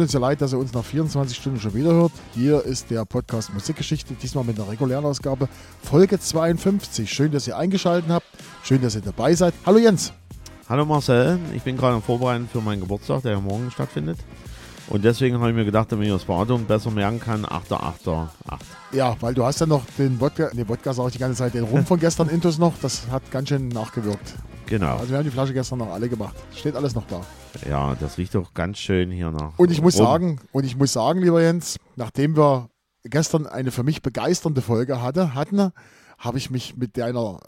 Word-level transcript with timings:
tut 0.00 0.06
uns 0.06 0.12
ja 0.14 0.20
leid, 0.20 0.40
dass 0.40 0.54
ihr 0.54 0.58
uns 0.58 0.72
nach 0.72 0.82
24 0.82 1.36
Stunden 1.36 1.60
schon 1.60 1.74
wieder 1.74 1.92
hört. 1.92 2.12
Hier 2.34 2.64
ist 2.64 2.90
der 2.90 3.04
Podcast 3.04 3.52
Musikgeschichte, 3.52 4.14
diesmal 4.14 4.44
mit 4.44 4.58
einer 4.58 4.66
regulären 4.66 5.04
Ausgabe, 5.04 5.46
Folge 5.82 6.18
52. 6.18 7.12
Schön, 7.12 7.30
dass 7.32 7.46
ihr 7.46 7.58
eingeschaltet 7.58 8.08
habt. 8.08 8.24
Schön, 8.62 8.80
dass 8.80 8.94
ihr 8.94 9.02
dabei 9.02 9.34
seid. 9.34 9.52
Hallo 9.66 9.76
Jens. 9.76 10.14
Hallo 10.70 10.86
Marcel, 10.86 11.38
ich 11.54 11.62
bin 11.64 11.76
gerade 11.76 11.96
am 11.96 12.02
Vorbereiten 12.02 12.48
für 12.50 12.62
meinen 12.62 12.80
Geburtstag, 12.80 13.20
der 13.22 13.32
ja 13.32 13.40
morgen 13.40 13.70
stattfindet. 13.70 14.16
Und 14.88 15.04
deswegen 15.04 15.38
habe 15.38 15.50
ich 15.50 15.54
mir 15.54 15.66
gedacht, 15.66 15.92
damit 15.92 16.06
ich 16.06 16.12
das 16.14 16.24
Datum 16.24 16.64
besser 16.64 16.90
merken 16.90 17.20
kann, 17.20 17.44
8.8.8. 17.44 18.28
Ja, 18.92 19.14
weil 19.20 19.34
du 19.34 19.44
hast 19.44 19.60
ja 19.60 19.66
noch 19.66 19.84
den 19.98 20.18
Wodka, 20.18 20.48
nee, 20.54 20.64
Wodka 20.66 20.94
sage 20.94 21.08
ich 21.08 21.12
die 21.12 21.18
ganze 21.18 21.36
Zeit, 21.36 21.52
den 21.52 21.64
Rum 21.64 21.84
von 21.84 22.00
gestern 22.00 22.28
Intus 22.30 22.56
noch, 22.56 22.72
das 22.80 23.02
hat 23.10 23.30
ganz 23.30 23.50
schön 23.50 23.68
nachgewirkt. 23.68 24.34
Genau. 24.70 24.98
Also 24.98 25.10
wir 25.10 25.18
haben 25.18 25.24
die 25.24 25.32
Flasche 25.32 25.52
gestern 25.52 25.80
noch 25.80 25.90
alle 25.90 26.08
gemacht. 26.08 26.36
Steht 26.54 26.76
alles 26.76 26.94
noch 26.94 27.04
da. 27.08 27.20
Ja, 27.68 27.96
das 27.98 28.18
riecht 28.18 28.36
doch 28.36 28.54
ganz 28.54 28.78
schön 28.78 29.10
hier 29.10 29.32
nach. 29.32 29.58
Und 29.58 29.72
ich 29.72 29.82
muss 29.82 29.98
Rum. 29.98 30.06
sagen, 30.06 30.40
und 30.52 30.64
ich 30.64 30.76
muss 30.76 30.92
sagen, 30.92 31.20
lieber 31.20 31.42
Jens, 31.42 31.76
nachdem 31.96 32.36
wir 32.36 32.70
gestern 33.02 33.48
eine 33.48 33.72
für 33.72 33.82
mich 33.82 34.00
begeisternde 34.00 34.62
Folge 34.62 35.02
hatte, 35.02 35.34
hatten, 35.34 35.72
habe 36.18 36.38
ich 36.38 36.50
mich 36.50 36.76
mit 36.76 36.96
deiner 36.96 37.40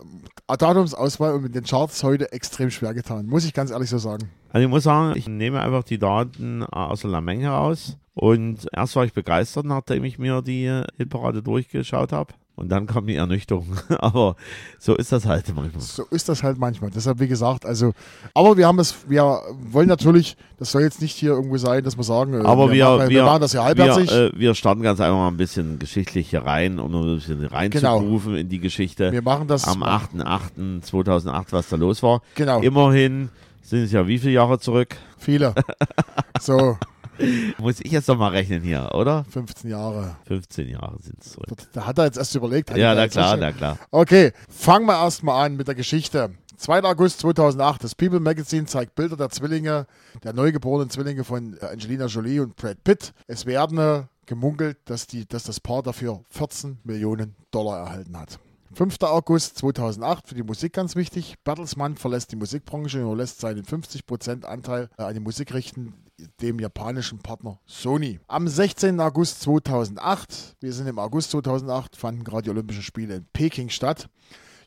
Datumsauswahl 0.48 1.34
und 1.34 1.42
mit 1.42 1.54
den 1.54 1.62
Charts 1.62 2.02
heute 2.02 2.32
extrem 2.32 2.72
schwer 2.72 2.92
getan. 2.92 3.26
Muss 3.26 3.44
ich 3.44 3.54
ganz 3.54 3.70
ehrlich 3.70 3.90
so 3.90 3.98
sagen. 3.98 4.28
Also 4.50 4.64
ich 4.64 4.70
muss 4.70 4.82
sagen, 4.82 5.16
ich 5.16 5.28
nehme 5.28 5.60
einfach 5.60 5.84
die 5.84 5.98
Daten 5.98 6.64
aus 6.64 7.02
der 7.02 7.10
Lameng 7.10 7.40
heraus. 7.40 7.98
Und 8.14 8.66
erst 8.72 8.96
war 8.96 9.04
ich 9.04 9.12
begeistert, 9.12 9.64
nachdem 9.64 10.02
ich 10.02 10.18
mir 10.18 10.42
die 10.42 10.82
Hitparade 10.96 11.42
durchgeschaut 11.42 12.12
habe. 12.12 12.34
Und 12.54 12.68
dann 12.68 12.86
kam 12.86 13.06
die 13.06 13.16
Ernüchterung. 13.16 13.66
Aber 13.98 14.36
so 14.78 14.94
ist 14.94 15.10
das 15.10 15.26
halt 15.26 15.46
manchmal. 15.54 15.82
So 15.82 16.04
ist 16.10 16.28
das 16.28 16.42
halt 16.42 16.58
manchmal. 16.58 16.90
Deshalb, 16.90 17.18
wie 17.18 17.28
gesagt, 17.28 17.64
also, 17.64 17.92
aber 18.34 18.56
wir 18.56 18.66
haben 18.66 18.78
es, 18.78 19.08
wir 19.08 19.40
wollen 19.70 19.88
natürlich, 19.88 20.36
das 20.58 20.72
soll 20.72 20.82
jetzt 20.82 21.00
nicht 21.00 21.16
hier 21.16 21.30
irgendwo 21.30 21.56
sein, 21.56 21.82
dass 21.82 21.96
wir 21.96 22.04
sagen, 22.04 22.34
äh, 22.34 22.44
Aber 22.44 22.70
wir, 22.70 22.84
machen, 22.84 23.08
wir, 23.08 23.24
machen 23.24 23.40
das 23.40 23.54
ja 23.54 23.64
halbherzig. 23.64 24.10
Wir, 24.10 24.26
äh, 24.26 24.32
wir 24.34 24.54
starten 24.54 24.82
ganz 24.82 25.00
einfach 25.00 25.16
mal 25.16 25.28
ein 25.28 25.36
bisschen 25.38 25.78
geschichtlich 25.78 26.30
hier 26.30 26.44
rein, 26.44 26.78
um 26.78 26.94
ein 26.94 27.16
bisschen 27.16 27.44
reinzurufen 27.44 28.36
in 28.36 28.48
die 28.48 28.60
Geschichte. 28.60 29.10
wir 29.12 29.22
machen 29.22 29.48
das 29.48 29.66
Am 29.66 29.82
8.8.2008, 29.82 31.46
was 31.50 31.68
da 31.70 31.76
los 31.76 32.02
war. 32.02 32.20
Genau. 32.34 32.60
Immerhin 32.60 33.30
sind 33.62 33.84
es 33.84 33.92
ja 33.92 34.06
wie 34.06 34.18
viele 34.18 34.32
Jahre 34.32 34.58
zurück? 34.58 34.96
Viele. 35.16 35.54
so, 36.40 36.76
Muss 37.58 37.80
ich 37.80 37.92
jetzt 37.92 38.08
doch 38.08 38.16
mal 38.16 38.28
rechnen 38.28 38.62
hier, 38.62 38.90
oder? 38.94 39.24
15 39.30 39.70
Jahre. 39.70 40.16
15 40.26 40.68
Jahre 40.68 40.96
sind 41.00 41.20
es 41.20 41.32
zurück. 41.32 41.48
Da 41.72 41.86
hat 41.86 41.98
er 41.98 42.06
jetzt 42.06 42.18
erst 42.18 42.34
überlegt. 42.34 42.70
hat 42.70 42.76
Ja, 42.76 42.94
na 42.94 43.08
klar, 43.08 43.36
na 43.36 43.52
klar. 43.52 43.78
Okay, 43.90 44.32
fangen 44.48 44.86
wir 44.86 44.94
erstmal 44.94 45.46
an 45.46 45.56
mit 45.56 45.68
der 45.68 45.74
Geschichte. 45.74 46.30
2. 46.56 46.84
August 46.84 47.20
2008, 47.20 47.82
das 47.82 47.94
People 47.96 48.20
Magazine 48.20 48.66
zeigt 48.66 48.94
Bilder 48.94 49.16
der 49.16 49.30
Zwillinge, 49.30 49.86
der 50.22 50.32
neugeborenen 50.32 50.90
Zwillinge 50.90 51.24
von 51.24 51.58
Angelina 51.60 52.06
Jolie 52.06 52.40
und 52.40 52.54
Brad 52.54 52.84
Pitt. 52.84 53.12
Es 53.26 53.46
werden 53.46 53.78
äh, 53.78 54.04
gemunkelt, 54.26 54.78
dass, 54.84 55.08
die, 55.08 55.26
dass 55.26 55.42
das 55.42 55.58
Paar 55.58 55.82
dafür 55.82 56.20
14 56.30 56.78
Millionen 56.84 57.34
Dollar 57.50 57.80
erhalten 57.80 58.16
hat. 58.16 58.38
5. 58.74 58.96
August 59.02 59.58
2008, 59.58 60.28
für 60.28 60.34
die 60.34 60.42
Musik 60.42 60.72
ganz 60.72 60.96
wichtig. 60.96 61.34
Bertelsmann 61.44 61.96
verlässt 61.96 62.32
die 62.32 62.36
Musikbranche 62.36 63.06
und 63.06 63.18
lässt 63.18 63.40
seinen 63.40 63.64
50% 63.64 64.44
Anteil 64.44 64.88
äh, 64.98 65.02
an 65.02 65.14
die 65.14 65.20
Musik 65.20 65.52
richten, 65.52 65.94
dem 66.40 66.58
japanischen 66.58 67.18
Partner 67.18 67.58
Sony. 67.66 68.20
Am 68.28 68.48
16. 68.48 68.98
August 69.00 69.40
2008, 69.42 70.56
wir 70.60 70.72
sind 70.72 70.86
im 70.86 70.98
August 70.98 71.30
2008, 71.32 71.96
fanden 71.96 72.24
gerade 72.24 72.44
die 72.44 72.50
Olympischen 72.50 72.82
Spiele 72.82 73.16
in 73.16 73.26
Peking 73.32 73.68
statt. 73.68 74.08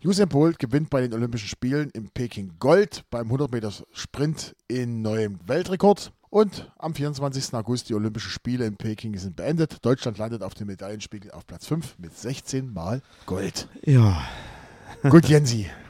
Usain 0.04 0.30
Bolt 0.30 0.60
gewinnt 0.60 0.90
bei 0.90 1.02
den 1.02 1.14
Olympischen 1.14 1.48
Spielen 1.48 1.90
in 1.92 2.10
Peking 2.10 2.54
Gold 2.60 3.04
beim 3.10 3.26
100 3.26 3.52
Meter 3.52 3.72
Sprint 3.92 4.56
in 4.68 5.02
neuem 5.02 5.40
Weltrekord. 5.48 6.12
Und 6.30 6.72
am 6.78 6.94
24. 6.94 7.54
August 7.54 7.90
die 7.90 7.94
Olympischen 7.96 8.30
Spiele 8.30 8.66
in 8.66 8.76
Peking 8.76 9.18
sind 9.18 9.36
beendet. 9.36 9.78
Deutschland 9.84 10.18
landet 10.18 10.44
auf 10.44 10.54
dem 10.54 10.68
Medaillenspiegel 10.68 11.32
auf 11.32 11.48
Platz 11.48 11.66
5 11.66 11.98
mit 11.98 12.16
16 12.16 12.72
Mal 12.72 13.02
Gold. 13.26 13.68
Ja, 13.84 14.22
Gut, 15.10 15.26
Jensi. 15.28 15.70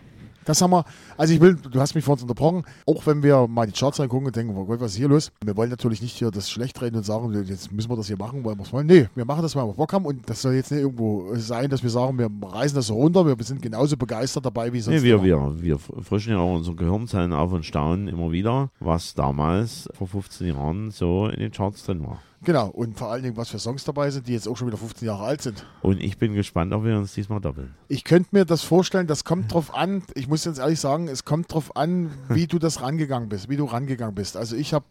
Das 0.45 0.61
haben 0.61 0.71
wir, 0.71 0.85
also 1.17 1.33
ich 1.33 1.41
will, 1.41 1.55
du 1.55 1.79
hast 1.79 1.95
mich 1.95 2.03
vorhin 2.03 2.21
unterbrochen, 2.23 2.63
auch 2.85 3.05
wenn 3.05 3.23
wir 3.23 3.47
mal 3.47 3.65
die 3.65 3.73
Charts 3.73 3.99
angucken 3.99 4.27
und 4.27 4.35
denken, 4.35 4.55
oh 4.55 4.65
Gott, 4.65 4.79
was 4.79 4.91
ist 4.91 4.97
hier 4.97 5.07
los? 5.07 5.31
Wir 5.43 5.57
wollen 5.57 5.69
natürlich 5.71 6.01
nicht 6.01 6.17
hier 6.17 6.31
das 6.31 6.49
schlecht 6.49 6.81
reden 6.81 6.97
und 6.97 7.03
sagen, 7.03 7.33
jetzt 7.45 7.71
müssen 7.71 7.89
wir 7.89 7.97
das 7.97 8.07
hier 8.07 8.17
machen, 8.17 8.45
weil 8.45 8.55
wir 8.55 8.63
es 8.63 8.71
wollen. 8.71 8.87
Nee, 8.87 9.07
wir 9.15 9.25
machen 9.25 9.41
das, 9.41 9.55
weil 9.55 9.65
wir 9.65 9.73
Bock 9.73 9.91
haben 9.91 10.05
und 10.05 10.29
das 10.29 10.41
soll 10.41 10.53
jetzt 10.53 10.71
nicht 10.71 10.81
irgendwo 10.81 11.35
sein, 11.35 11.69
dass 11.69 11.81
wir 11.81 11.89
sagen, 11.89 12.17
wir 12.19 12.29
reißen 12.41 12.75
das 12.75 12.87
so 12.87 12.93
runter, 12.93 13.25
wir 13.25 13.35
sind 13.43 13.61
genauso 13.61 13.97
begeistert 13.97 14.45
dabei 14.45 14.71
wie 14.71 14.81
sonst 14.81 15.01
nee, 15.01 15.03
wir, 15.03 15.23
wir, 15.23 15.61
wir 15.61 15.79
frischen 15.79 16.33
ja 16.33 16.39
auch 16.39 16.55
unsere 16.55 16.75
Gehirnzellen 16.75 17.33
auf 17.33 17.51
und 17.51 17.65
staunen 17.65 18.07
immer 18.07 18.31
wieder, 18.31 18.69
was 18.79 19.15
damals 19.15 19.89
vor 19.93 20.07
15 20.07 20.47
Jahren 20.47 20.91
so 20.91 21.27
in 21.27 21.39
den 21.39 21.51
Charts 21.51 21.85
drin 21.85 22.01
war. 22.05 22.21
Genau, 22.45 22.67
und 22.67 22.95
vor 22.97 23.11
allen 23.11 23.23
Dingen, 23.23 23.35
was 23.37 23.49
für 23.49 23.57
Songs 23.57 23.83
dabei 23.83 24.11
sind, 24.11 24.27
die 24.27 24.33
jetzt 24.33 24.47
auch 24.47 24.55
schon 24.55 24.67
wieder 24.67 24.77
15 24.77 25.07
Jahre 25.07 25.23
alt 25.23 25.41
sind. 25.41 25.65
Und 25.81 26.01
ich 26.01 26.17
bin 26.19 26.35
gespannt, 26.35 26.73
ob 26.73 26.83
wir 26.83 26.95
uns 26.95 27.13
diesmal 27.13 27.41
doppeln. 27.41 27.73
Ich 27.87 28.03
könnte 28.03 28.29
mir 28.31 28.45
das 28.45 28.61
vorstellen, 28.61 29.07
das 29.07 29.23
kommt 29.23 29.51
drauf 29.51 29.73
an, 29.73 30.03
ich 30.13 30.27
muss 30.27 30.45
jetzt 30.45 30.59
ehrlich 30.59 30.79
sagen, 30.79 31.07
es 31.07 31.25
kommt 31.25 31.51
drauf 31.51 31.75
an, 31.75 32.11
wie 32.29 32.45
du 32.45 32.59
das 32.59 32.81
rangegangen 32.81 33.29
bist, 33.29 33.49
wie 33.49 33.57
du 33.57 33.65
rangegangen 33.65 34.13
bist. 34.13 34.37
Also 34.37 34.55
ich 34.55 34.75
habe 34.75 34.85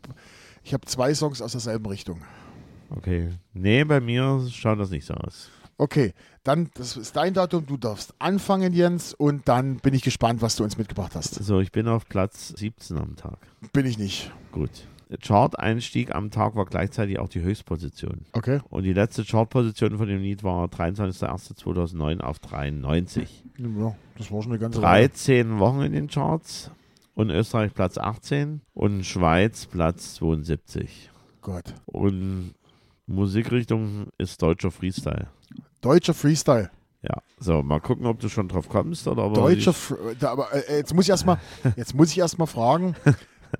ich 0.64 0.74
hab 0.74 0.88
zwei 0.88 1.14
Songs 1.14 1.40
aus 1.40 1.52
derselben 1.52 1.86
Richtung. 1.86 2.22
Okay. 2.90 3.30
Nee, 3.52 3.84
bei 3.84 4.00
mir 4.00 4.44
schaut 4.50 4.80
das 4.80 4.90
nicht 4.90 5.06
so 5.06 5.14
aus. 5.14 5.48
Okay, 5.76 6.12
dann, 6.44 6.70
das 6.74 6.96
ist 6.96 7.16
dein 7.16 7.34
Datum, 7.34 7.66
du 7.66 7.76
darfst 7.76 8.14
anfangen, 8.18 8.72
Jens, 8.72 9.12
und 9.12 9.48
dann 9.48 9.76
bin 9.76 9.92
ich 9.94 10.02
gespannt, 10.02 10.40
was 10.40 10.56
du 10.56 10.64
uns 10.64 10.78
mitgebracht 10.78 11.12
hast. 11.14 11.34
So, 11.34 11.60
ich 11.60 11.72
bin 11.72 11.88
auf 11.88 12.08
Platz 12.08 12.54
17 12.56 12.96
am 12.96 13.16
Tag. 13.16 13.38
Bin 13.72 13.86
ich 13.86 13.98
nicht. 13.98 14.30
Gut. 14.52 14.70
Chart-Einstieg 15.20 16.14
am 16.14 16.30
Tag 16.30 16.56
war 16.56 16.64
gleichzeitig 16.64 17.18
auch 17.18 17.28
die 17.28 17.42
Höchstposition. 17.42 18.26
Okay. 18.32 18.60
Und 18.70 18.84
die 18.84 18.92
letzte 18.92 19.24
Chartposition 19.24 19.98
von 19.98 20.08
dem 20.08 20.20
Lied 20.20 20.42
war 20.42 20.66
23.01.2009 20.66 22.20
auf 22.20 22.38
93. 22.38 23.44
Ja, 23.58 23.94
das 24.18 24.32
war 24.32 24.42
schon 24.42 24.52
eine 24.52 24.58
ganze 24.58 24.82
Weile. 24.82 25.08
13 25.08 25.58
Wochen 25.58 25.82
in 25.82 25.92
den 25.92 26.08
Charts 26.08 26.70
und 27.14 27.30
Österreich 27.30 27.72
Platz 27.74 27.98
18 27.98 28.60
und 28.74 29.04
Schweiz 29.04 29.66
Platz 29.66 30.14
72. 30.14 31.10
Gott. 31.42 31.74
Und 31.86 32.54
Musikrichtung 33.06 34.08
ist 34.18 34.40
deutscher 34.42 34.70
Freestyle. 34.70 35.28
Deutscher 35.80 36.14
Freestyle. 36.14 36.70
Ja, 37.02 37.18
so, 37.38 37.62
mal 37.62 37.80
gucken, 37.80 38.06
ob 38.06 38.18
du 38.20 38.30
schon 38.30 38.48
drauf 38.48 38.70
kommst 38.70 39.06
oder 39.06 39.28
Deutscher 39.28 39.74
aber 40.22 40.48
äh, 40.54 40.78
jetzt 40.78 40.94
muss 40.94 41.04
ich 41.04 41.10
erstmal 41.10 41.38
jetzt 41.76 41.94
muss 41.94 42.10
ich 42.10 42.18
erstmal 42.18 42.46
fragen, 42.46 42.96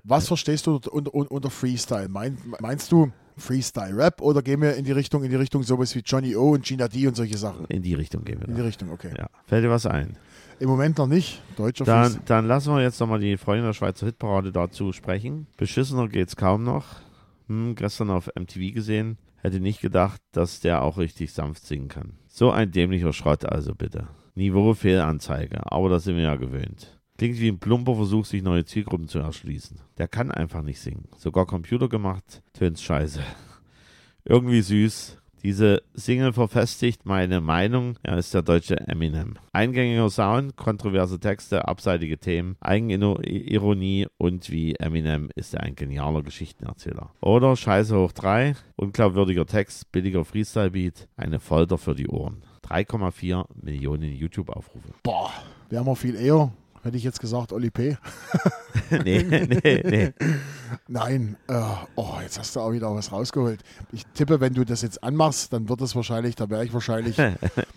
was 0.05 0.27
verstehst 0.27 0.67
du 0.67 0.79
unter, 0.91 1.13
unter, 1.13 1.49
Freestyle? 1.49 2.07
Mein, 2.09 2.37
meinst 2.59 2.91
du 2.91 3.11
Freestyle 3.37 3.95
Rap 3.97 4.21
oder 4.21 4.41
gehen 4.41 4.61
wir 4.61 4.75
in 4.75 4.85
die 4.85 4.91
Richtung 4.91 5.23
in 5.23 5.29
die 5.29 5.35
Richtung 5.35 5.63
sowas 5.63 5.93
wie 5.95 5.99
Johnny 5.99 6.35
O 6.35 6.51
und 6.51 6.63
Gina 6.63 6.87
D 6.87 7.07
und 7.07 7.15
solche 7.15 7.37
Sachen? 7.37 7.65
in 7.65 7.81
die 7.81 7.93
Richtung 7.93 8.23
gehen 8.23 8.39
wir. 8.39 8.47
In 8.47 8.55
die 8.55 8.61
Da. 8.61 8.65
Richtung, 8.67 8.91
okay. 8.91 9.11
Ja. 9.17 9.27
Fällt 9.45 9.65
dir 9.65 9.69
was 9.69 9.85
ein? 9.85 10.17
Im 10.59 10.69
Moment 10.69 10.97
noch 10.97 11.07
nicht. 11.07 11.41
Deutscher 11.57 11.83
Dann, 11.83 12.03
Freestyle. 12.05 12.23
dann 12.27 12.47
lassen 12.47 12.73
wir 12.73 12.81
jetzt 12.81 12.99
nochmal 12.99 13.19
die 13.19 13.35
Freunde 13.37 13.65
der 13.65 13.73
Schweizer 13.73 14.05
Hitparade 14.05 14.51
dazu 14.51 14.93
sprechen. 14.93 15.47
Beschissener 15.57 16.07
geht's 16.07 16.35
kaum 16.35 16.63
noch. 16.63 16.85
Hm, 17.47 17.75
gestern 17.75 18.09
auf 18.09 18.29
MTV 18.35 18.73
gesehen. 18.73 19.17
Hätte 19.41 19.59
nicht 19.59 19.81
gedacht, 19.81 20.21
dass 20.31 20.61
der 20.61 20.81
auch 20.81 20.97
richtig 20.97 21.33
sanft 21.33 21.65
singen 21.65 21.87
kann. 21.89 22.13
So 22.27 22.51
ein 22.51 22.71
dämlicher 22.71 23.13
Schrott 23.13 23.45
also 23.45 23.75
bitte. 23.75 24.07
Niveau 24.33 24.73
Fehlanzeige, 24.73 25.71
aber 25.71 25.89
das 25.89 26.03
sind 26.03 26.15
wir 26.15 26.23
ja 26.23 26.35
gewöhnt. 26.35 26.99
Klingt 27.17 27.39
wie 27.39 27.47
ein 27.47 27.59
plumper 27.59 27.95
Versuch, 27.95 28.25
sich 28.25 28.43
neue 28.43 28.65
Zielgruppen 28.65 29.07
zu 29.07 29.19
erschließen. 29.19 29.79
Der 29.97 30.07
kann 30.07 30.31
einfach 30.31 30.61
nicht 30.61 30.79
singen. 30.79 31.07
Sogar 31.17 31.45
Computer 31.45 31.87
gemacht, 31.87 32.41
tönt's 32.53 32.81
scheiße. 32.81 33.21
Irgendwie 34.25 34.61
süß. 34.61 35.17
Diese 35.45 35.83
Single 35.93 36.33
verfestigt 36.33 37.05
meine 37.05 37.39
Meinung, 37.39 37.99
er 38.01 38.17
ist 38.17 38.33
der 38.33 38.41
deutsche 38.41 38.79
Eminem. 38.87 39.35
Eingängiger 39.53 40.09
Sound, 40.09 40.55
kontroverse 40.55 41.19
Texte, 41.19 41.67
abseitige 41.67 42.17
Themen, 42.17 42.55
Eigenironie 42.61 44.07
und 44.17 44.49
wie 44.49 44.73
Eminem 44.73 45.29
ist 45.35 45.53
er 45.53 45.61
ein 45.61 45.75
genialer 45.75 46.23
Geschichtenerzähler. 46.23 47.11
Oder 47.21 47.55
Scheiße 47.55 47.95
hoch 47.95 48.11
3, 48.11 48.55
unglaubwürdiger 48.75 49.45
Text, 49.45 49.91
billiger 49.91 50.25
Freestyle-Beat, 50.25 51.07
eine 51.15 51.39
Folter 51.39 51.77
für 51.77 51.93
die 51.93 52.07
Ohren. 52.07 52.41
3,4 52.67 53.45
Millionen 53.61 54.11
YouTube-Aufrufe. 54.11 54.89
Boah, 55.03 55.31
wären 55.69 55.85
wir 55.85 55.95
viel 55.95 56.15
eher. 56.15 56.51
Hätte 56.85 56.97
ich 56.97 57.03
jetzt 57.03 57.19
gesagt, 57.19 57.51
Oli 57.51 57.71
P. 57.71 57.97
nee, 59.03 59.23
nee, 59.23 59.83
nee. 59.83 60.13
Nein, 60.87 61.35
äh, 61.47 61.59
oh, 61.95 62.13
jetzt 62.21 62.37
hast 62.37 62.55
du 62.55 62.59
auch 62.59 62.71
wieder 62.73 62.93
was 62.93 63.11
rausgeholt. 63.11 63.59
Ich 63.91 64.05
tippe, 64.13 64.39
wenn 64.39 64.53
du 64.53 64.63
das 64.65 64.83
jetzt 64.83 65.03
anmachst, 65.03 65.51
dann 65.51 65.67
wird 65.67 65.81
es 65.81 65.95
wahrscheinlich, 65.95 66.35
da 66.35 66.47
wäre 66.47 66.63
ich 66.63 66.73
wahrscheinlich. 66.73 67.17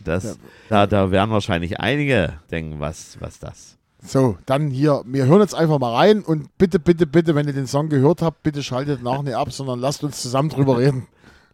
Das, 0.04 0.38
da, 0.70 0.86
da 0.86 1.10
werden 1.10 1.30
wahrscheinlich 1.30 1.80
einige 1.80 2.34
denken, 2.50 2.80
was, 2.80 3.18
was 3.20 3.38
das. 3.38 3.76
So, 4.02 4.38
dann 4.46 4.70
hier, 4.70 5.02
wir 5.04 5.26
hören 5.26 5.40
jetzt 5.40 5.54
einfach 5.54 5.78
mal 5.78 5.94
rein 5.94 6.22
und 6.22 6.56
bitte, 6.56 6.78
bitte, 6.78 7.06
bitte, 7.06 7.34
wenn 7.34 7.46
ihr 7.46 7.52
den 7.52 7.66
Song 7.66 7.90
gehört 7.90 8.22
habt, 8.22 8.42
bitte 8.42 8.62
schaltet 8.62 9.02
nach 9.02 9.22
nicht 9.22 9.34
ab, 9.34 9.52
sondern 9.52 9.80
lasst 9.80 10.02
uns 10.04 10.22
zusammen 10.22 10.48
drüber 10.48 10.78
reden. 10.78 11.06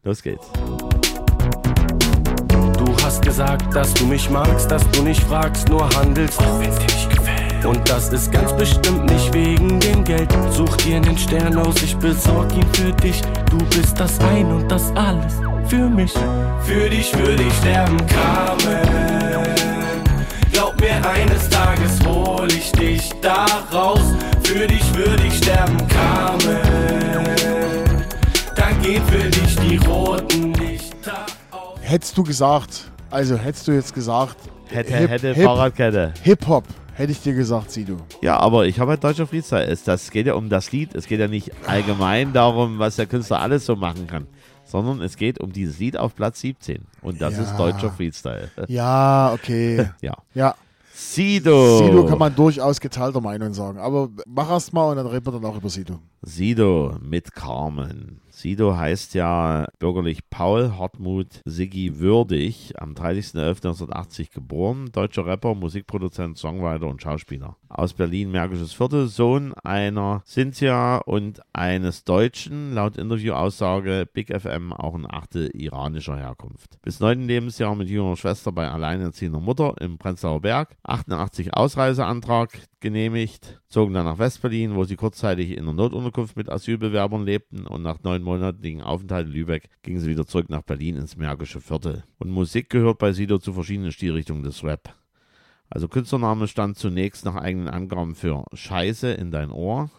Los 0.05 0.23
geht's. 0.23 0.47
Du 2.49 2.97
hast 3.03 3.23
gesagt, 3.23 3.75
dass 3.75 3.93
du 3.95 4.07
mich 4.07 4.31
magst, 4.31 4.71
dass 4.71 4.89
du 4.91 5.03
nicht 5.03 5.23
fragst, 5.25 5.69
nur 5.69 5.89
handelst. 5.97 6.39
Auch 6.41 6.59
nicht 6.59 6.79
gefällt. 6.79 7.14
Und 7.65 7.89
das 7.89 8.11
ist 8.13 8.31
ganz 8.31 8.53
bestimmt 8.55 9.11
nicht 9.11 9.33
wegen 9.33 9.81
dem 9.81 10.05
Geld. 10.05 10.29
Such 10.51 10.77
dir 10.79 10.97
einen 10.97 11.17
Stern 11.17 11.57
aus, 11.59 11.75
ich 11.83 11.97
besorg 11.97 12.53
ihn 12.55 12.67
für 12.75 12.93
dich. 12.93 13.23
Du 13.51 13.59
bist 13.77 13.99
das 13.99 14.19
Ein 14.21 14.47
und 14.53 14.69
das 14.71 14.93
Alles 14.95 15.35
für 15.69 15.89
mich. 15.89 16.13
Für 16.63 16.89
dich 16.91 17.17
würde 17.19 17.43
ich 17.43 17.53
sterben, 17.55 17.97
Carmen. 18.07 19.45
Glaub 20.53 20.79
mir, 20.81 20.95
eines 21.09 21.49
Tages 21.49 21.99
hol 22.07 22.47
ich 22.49 22.71
dich 22.73 23.11
da 23.23 23.47
raus. 23.73 24.03
Für 24.43 24.67
dich 24.67 24.95
würde 24.95 25.23
ich 25.27 25.39
sterben, 25.39 25.77
Carmen. 25.89 26.59
Dann 28.57 28.81
gehen 28.83 29.03
für 29.07 29.29
dich 29.31 29.57
die 29.57 29.77
roten 29.89 30.53
Lichter 30.55 31.25
auf. 31.51 31.79
Hättest 31.81 32.17
du 32.17 32.23
gesagt, 32.23 32.91
also 33.11 33.37
hättest 33.37 33.67
du 33.69 33.73
jetzt 33.73 33.95
gesagt, 33.95 34.37
Hätte, 34.69 34.97
Hip- 34.97 35.11
hätte, 35.11 35.33
Hip- 35.35 35.45
Fahrradkette. 35.45 36.13
Hip-Hop, 36.23 36.65
hätte 36.95 37.13
ich 37.13 37.21
dir 37.21 37.35
gesagt, 37.35 37.71
Sido. 37.71 37.97
Ja, 38.23 38.39
aber 38.39 38.67
ich 38.67 38.79
habe 38.81 38.93
halt 38.93 39.05
deutscher 39.05 39.27
Freestyle. 39.27 39.65
Es, 39.67 39.85
das 39.85 40.11
geht 40.11 40.27
ja 40.27 40.35
um 40.35 40.49
das 40.49 40.73
Lied. 40.73 40.95
Es 40.95 41.07
geht 41.07 41.21
ja 41.21 41.29
nicht 41.29 41.51
allgemein 41.67 42.33
darum, 42.33 42.79
was 42.79 42.97
der 42.97 43.07
Künstler 43.07 43.41
alles 43.41 43.67
so 43.67 43.77
machen 43.77 44.07
kann, 44.07 44.27
sondern 44.65 45.01
es 45.03 45.17
geht 45.17 45.41
um 45.41 45.53
dieses 45.53 45.79
Lied 45.79 45.97
auf 45.97 46.15
Platz 46.15 46.41
17. 46.41 46.83
Und 47.03 47.21
das 47.21 47.35
Ja. 47.37 47.43
ist 47.43 47.57
deutscher 47.57 47.91
Freestyle. 47.91 48.51
Ja, 48.69 49.33
okay. 49.35 49.91
Ja. 50.01 50.15
Ja, 50.35 50.55
Sido. 50.97 51.79
Sido 51.79 52.07
kann 52.07 52.19
man 52.19 52.35
durchaus 52.35 52.81
geteilter 52.81 53.21
Meinung 53.21 53.53
sagen. 53.53 53.79
Aber 53.79 54.09
mach 54.27 54.49
erst 54.51 54.73
mal 54.73 54.91
und 54.91 54.97
dann 54.97 55.07
reden 55.07 55.27
wir 55.27 55.33
dann 55.33 55.45
auch 55.45 55.57
über 55.57 55.69
Sido. 55.69 55.99
Sido 56.23 56.97
mit 57.03 57.35
Carmen. 57.35 58.21
Sido 58.35 58.77
heißt 58.77 59.15
ja 59.15 59.69
bürgerlich 59.79 60.29
Paul 60.29 60.73
Hartmut 60.77 61.41
Siggi 61.45 62.01
Würdig, 62.01 62.75
am 62.77 62.93
30.11.1980 62.95 64.35
geboren, 64.35 64.91
deutscher 64.93 65.25
Rapper, 65.25 65.55
Musikproduzent, 65.55 66.37
Songwriter 66.37 66.89
und 66.89 67.01
Schauspieler. 67.01 67.57
Aus 67.69 67.95
Berlin, 67.95 68.33
Märkisches 68.33 68.73
Viertel, 68.73 69.07
Sohn 69.07 69.55
einer 69.63 70.23
Cynthia 70.27 70.99
und 70.99 71.41
eines 71.53 72.05
Deutschen, 72.05 72.75
laut 72.75 72.97
Interviewaussage 72.97 74.07
Big 74.13 74.29
FM 74.29 74.73
auch 74.73 74.95
ein 74.95 75.07
Achte 75.09 75.47
iranischer 75.57 76.17
Herkunft. 76.17 76.83
Bis 76.83 77.01
neunten 77.01 77.29
Lebensjahr 77.29 77.77
mit 77.77 77.89
jüngerer 77.89 78.17
Schwester 78.17 78.51
bei 78.51 78.69
alleinerziehender 78.69 79.41
Mutter 79.41 79.77
im 79.81 79.97
Prenzlauer 79.99 80.41
Berg, 80.41 80.77
88 80.83 81.55
Ausreiseantrag 81.55 82.51
genehmigt, 82.81 83.63
zogen 83.69 83.95
dann 83.95 84.05
nach 84.05 84.19
Westberlin, 84.19 84.75
wo 84.75 84.85
sie 84.85 84.97
kurzzeitig 84.97 85.53
in 85.53 85.65
einer 85.65 85.73
Notunterkunft 85.73 86.37
mit 86.37 86.51
Asylbewerbern 86.51 87.25
lebten 87.25 87.67
und 87.67 87.83
nach 87.83 87.99
neunmonatigen 88.25 88.83
Aufenthalt 88.83 89.27
in 89.29 89.33
Lübeck 89.33 89.69
gingen 89.83 90.01
sie 90.01 90.09
wieder 90.09 90.27
zurück 90.27 90.51
nach 90.51 90.63
Berlin 90.63 90.97
ins 90.97 91.17
Märkische 91.17 91.61
Viertel. 91.61 92.05
Und 92.19 92.31
Musik 92.31 92.71
gehört 92.71 92.99
bei 92.99 93.13
Sido 93.13 93.39
zu 93.39 93.53
verschiedenen 93.53 93.93
Stilrichtungen 93.93 94.43
des 94.43 94.65
Rap. 94.65 94.95
Also 95.71 95.89
Künstlername 95.89 96.49
stand 96.49 96.79
zunächst 96.79 97.25
nach 97.25 97.37
eigenen 97.37 97.69
Angaben 97.69 98.15
für 98.15 98.45
Scheiße 98.53 99.13
in 99.13 99.31
dein 99.31 99.51
Ohr 99.51 99.91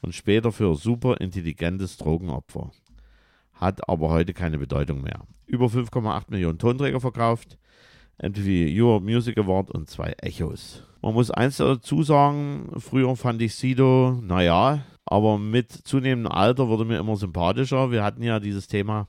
und 0.00 0.14
später 0.14 0.52
für 0.52 0.74
super 0.74 1.20
intelligentes 1.20 1.96
Drogenopfer. 1.96 2.72
Hat 3.54 3.88
aber 3.88 4.10
heute 4.10 4.34
keine 4.34 4.58
Bedeutung 4.58 5.02
mehr. 5.02 5.22
Über 5.46 5.66
5,8 5.66 6.24
Millionen 6.28 6.58
Tonträger 6.58 7.00
verkauft, 7.00 7.58
MTV 8.22 8.70
Europe 8.70 9.04
Music 9.04 9.36
Award 9.36 9.70
und 9.72 9.90
zwei 9.90 10.14
Echos. 10.22 10.82
Man 11.02 11.14
muss 11.14 11.30
eins 11.30 11.56
dazu 11.56 12.02
sagen, 12.02 12.70
früher 12.78 13.16
fand 13.16 13.42
ich 13.42 13.54
Sido, 13.54 14.20
naja, 14.22 14.84
aber 15.04 15.38
mit 15.38 15.72
zunehmendem 15.72 16.30
Alter 16.30 16.68
wurde 16.68 16.84
mir 16.84 16.98
immer 16.98 17.16
sympathischer. 17.16 17.90
Wir 17.90 18.04
hatten 18.04 18.22
ja 18.22 18.38
dieses 18.38 18.68
Thema 18.68 19.08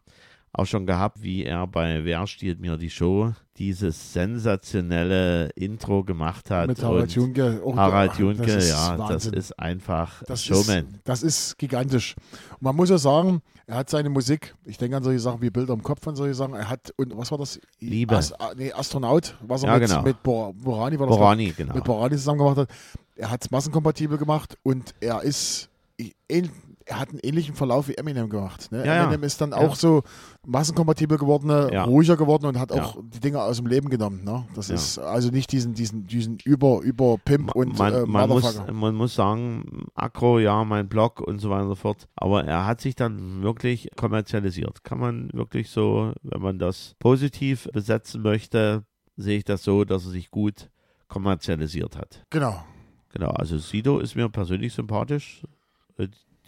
auch 0.52 0.66
schon 0.66 0.88
gehabt, 0.88 1.22
wie 1.22 1.44
er 1.44 1.68
bei 1.68 2.04
Wer 2.04 2.26
stiehlt 2.26 2.60
mir 2.60 2.78
die 2.78 2.90
Show 2.90 3.34
dieses 3.58 4.14
sensationelle 4.14 5.50
Intro 5.56 6.04
gemacht 6.04 6.50
hat. 6.50 6.68
Mit 6.68 6.82
Harald 6.82 7.04
und 7.04 7.16
Junke. 7.16 7.62
Auch 7.64 7.76
Harald 7.76 8.16
Junke, 8.16 8.46
das 8.46 8.70
ja, 8.70 8.98
das 8.98 9.10
Wahnsinn. 9.10 9.34
ist 9.34 9.60
einfach 9.60 10.24
Das 10.24 10.44
Showman. 10.44 10.86
Ist, 10.86 11.00
das 11.04 11.24
ist 11.24 11.58
gigantisch. 11.58 12.16
Und 12.52 12.62
man 12.62 12.76
muss 12.76 12.90
ja 12.90 12.98
sagen, 12.98 13.42
er 13.68 13.76
hat 13.76 13.90
seine 13.90 14.10
Musik, 14.10 14.56
ich 14.66 14.78
denke 14.78 14.98
an 14.98 15.04
solche 15.04 15.20
Sachen 15.20 15.42
wie 15.42 15.50
Bilder 15.50 15.74
im 15.74 15.84
Kopf 15.84 16.06
und 16.08 16.16
solche 16.16 16.34
Sachen. 16.34 16.56
Er 16.56 16.70
hat, 16.70 16.94
und 16.98 17.16
was 17.16 17.32
war 17.32 17.38
das? 17.38 17.60
Liebe. 17.80 18.16
As, 18.18 18.34
ah, 18.34 18.54
nee, 18.58 18.72
Astronaut, 18.74 19.38
was 19.42 19.64
er 19.64 19.70
Ja, 19.70 19.80
mit, 19.80 19.88
genau. 19.88 20.02
mit 20.02 20.24
Bor 20.24 20.54
Borani, 20.54 21.00
war 21.00 21.08
das 21.08 21.16
Borani, 21.16 21.54
genau. 21.56 21.76
mit 21.76 21.84
Borani 21.84 22.16
zusammen 22.16 22.40
gemacht 22.40 22.58
hat. 22.58 22.70
Er 23.16 23.30
hat 23.30 23.44
es 23.44 23.52
massenkompatibel 23.52 24.18
gemacht 24.18 24.58
und 24.64 24.96
er 25.00 25.22
ist, 25.22 25.70
er 26.86 27.00
hat 27.00 27.10
einen 27.10 27.20
ähnlichen 27.24 27.56
Verlauf 27.56 27.88
wie 27.88 27.96
Eminem 27.96 28.30
gemacht. 28.30 28.72
Ne? 28.72 28.80
Ja, 28.80 28.96
ja. 28.96 29.04
Eminem 29.06 29.24
ist 29.24 29.40
dann 29.42 29.52
Ja. 29.52 29.58
auch 29.58 29.76
so 29.76 30.04
massenkompatibel 30.46 31.18
geworden, 31.18 31.50
Ja. 31.72 31.84
ruhiger 31.86 32.18
geworden 32.18 32.46
und 32.46 32.60
hat 32.60 32.72
auch 32.72 32.96
Ja. 32.96 33.02
die 33.04 33.20
Dinge 33.20 33.42
aus 33.42 33.58
dem 33.58 33.68
Leben 33.68 33.90
genommen. 33.90 34.24
Ne? 34.24 34.46
Das 34.56 34.68
Ja. 34.68 34.76
ist 34.76 34.98
also 35.00 35.30
nicht 35.30 35.52
diesen, 35.52 35.74
diesen, 35.74 36.06
diesen 36.08 36.38
über, 36.44 36.82
über 36.82 37.18
Pimp 37.24 37.56
und 37.56 37.78
man, 37.78 37.94
äh, 37.94 38.06
man, 38.06 38.30
muss, 38.30 38.62
man 38.72 38.96
muss 38.96 39.16
sagen, 39.16 39.86
Akro, 39.96 40.40
ja, 40.40 40.64
mein 40.64 40.90
Blog 40.90 41.22
und 41.22 41.40
so 41.40 41.50
weiter 41.50 41.64
und 41.64 41.70
so 41.70 41.76
fort. 41.76 42.08
Aber 42.16 42.44
er 42.46 42.66
hat 42.66 42.82
sich 42.82 42.96
dann 42.96 43.42
wirklich 43.44 43.90
kommerzialisiert. 43.96 44.84
Kann 44.84 45.00
man 45.00 45.30
wirklich 45.34 45.70
so, 45.70 46.14
wenn 46.24 46.42
man 46.42 46.60
das 46.60 46.96
positiv 47.00 47.70
besetzen 47.74 48.22
möchte, 48.22 48.84
sehe 49.16 49.38
ich 49.38 49.44
das 49.46 49.64
so, 49.64 49.84
dass 49.86 50.06
er 50.06 50.12
sich 50.12 50.32
gut 50.32 50.70
kommerzialisiert 51.08 51.96
hat. 51.98 52.24
Genau. 52.30 52.64
Genau, 53.10 53.30
also 53.30 53.60
Sido 53.60 54.00
ist 54.00 54.16
mir 54.16 54.28
persönlich 54.30 54.74
sympathisch. 54.74 55.44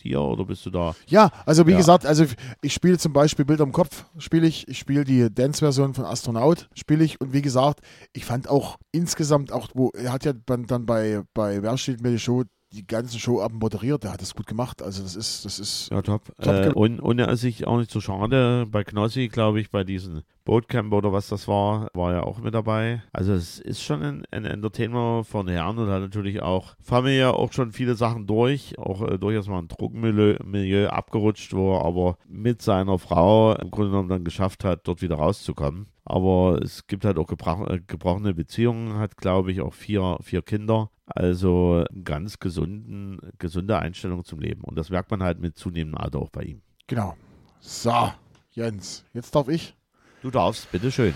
Dir 0.05 0.21
oder 0.21 0.45
bist 0.45 0.65
du 0.65 0.69
da? 0.69 0.95
Ja, 1.07 1.31
also 1.45 1.65
wie 1.65 1.71
Ja. 1.71 1.77
gesagt, 1.77 2.05
also 2.05 2.25
ich 2.61 2.73
spiele 2.73 2.97
zum 2.99 3.11
Beispiel 3.11 3.43
Bilder 3.43 3.63
im 3.63 3.71
Kopf, 3.71 4.05
spiele 4.19 4.45
ich, 4.47 4.67
ich 4.67 4.77
spiele 4.77 5.03
die 5.03 5.33
Dance-Version 5.33 5.93
von 5.95 6.05
Astronaut, 6.05 6.69
spiele 6.75 7.03
ich 7.03 7.19
und 7.19 7.33
wie 7.33 7.41
gesagt, 7.41 7.79
ich 8.13 8.23
fand 8.23 8.47
auch 8.47 8.77
insgesamt 8.91 9.51
auch, 9.51 9.69
wo 9.73 9.89
er 9.89 10.13
hat 10.13 10.23
ja 10.25 10.33
dann, 10.45 10.67
dann 10.67 10.85
bei, 10.85 11.23
bei 11.33 11.61
Wer 11.63 11.77
steht 11.77 12.01
mir 12.01 12.11
die 12.11 12.19
Show 12.19 12.43
die 12.75 12.85
ganzen 12.85 13.19
Showabend 13.19 13.61
moderiert, 13.61 14.03
der 14.03 14.13
hat 14.13 14.21
das 14.21 14.35
gut 14.35 14.47
gemacht, 14.47 14.81
also 14.81 15.01
das 15.01 15.15
ist, 15.15 15.45
das 15.45 15.59
ist, 15.59 15.89
Ja, 15.91 16.01
top. 16.01 16.31
Top 16.41 16.53
äh, 16.53 16.71
und, 16.73 16.99
und 16.99 17.19
er 17.19 17.29
ist 17.29 17.41
sich 17.41 17.65
auch 17.65 17.77
nicht 17.77 17.91
so 17.91 18.01
schade. 18.01 18.65
Bei 18.69 18.83
Knossi, 18.83 19.27
glaube 19.29 19.59
ich, 19.59 19.71
bei 19.71 19.83
diesem 19.83 20.21
Bootcamp 20.45 20.93
oder 20.93 21.11
was 21.11 21.27
das 21.27 21.47
war, 21.47 21.89
war 21.93 22.13
er 22.13 22.27
auch 22.27 22.39
mit 22.39 22.53
dabei. 22.53 23.01
Also 23.11 23.33
es 23.33 23.59
ist 23.59 23.81
schon 23.81 24.03
ein, 24.03 24.23
ein 24.29 24.45
Entertainer 24.45 25.23
von 25.23 25.47
Herren 25.47 25.79
und 25.79 25.89
hat 25.89 26.01
natürlich 26.01 26.41
auch 26.41 26.75
familiär 26.81 27.33
auch 27.33 27.51
schon 27.51 27.71
viele 27.71 27.95
Sachen 27.95 28.27
durch. 28.27 28.77
Auch 28.77 29.01
äh, 29.01 29.17
durchaus 29.17 29.47
mal 29.47 29.59
ein 29.59 29.67
Drogenmilieu 29.67 30.37
Milieu 30.43 30.87
abgerutscht, 30.89 31.53
wo 31.53 31.75
er 31.75 31.85
aber 31.85 32.17
mit 32.27 32.61
seiner 32.61 32.99
Frau 32.99 33.55
im 33.55 33.71
Grunde 33.71 33.91
genommen 33.91 34.09
dann 34.09 34.23
geschafft 34.23 34.63
hat, 34.63 34.87
dort 34.87 35.01
wieder 35.01 35.15
rauszukommen. 35.15 35.87
Aber 36.03 36.59
es 36.61 36.85
gibt 36.85 37.03
halt 37.03 37.17
auch 37.17 37.31
äh, 37.31 37.79
gebrochene 37.87 38.35
Beziehungen, 38.35 38.99
hat 38.99 39.17
glaube 39.17 39.51
ich 39.51 39.61
auch 39.61 39.73
vier, 39.73 40.17
vier 40.21 40.43
Kinder. 40.43 40.91
Also 41.05 41.85
eine 41.89 42.03
ganz 42.03 42.39
gesunden, 42.39 43.19
gesunde 43.37 43.77
Einstellung 43.79 44.23
zum 44.25 44.39
Leben. 44.39 44.61
Und 44.63 44.75
das 44.75 44.89
merkt 44.89 45.11
man 45.11 45.21
halt 45.21 45.39
mit 45.39 45.55
zunehmendem 45.57 45.99
Alter 46.01 46.19
auch 46.19 46.29
bei 46.29 46.43
ihm. 46.43 46.61
genau. 46.87 47.15
So, 47.59 48.11
Jens, 48.51 49.03
jetzt 49.13 49.33
darf 49.33 49.47
ich. 49.47 49.75
Du 50.21 50.29
darfst, 50.29 50.71
bitteschön. 50.71 51.13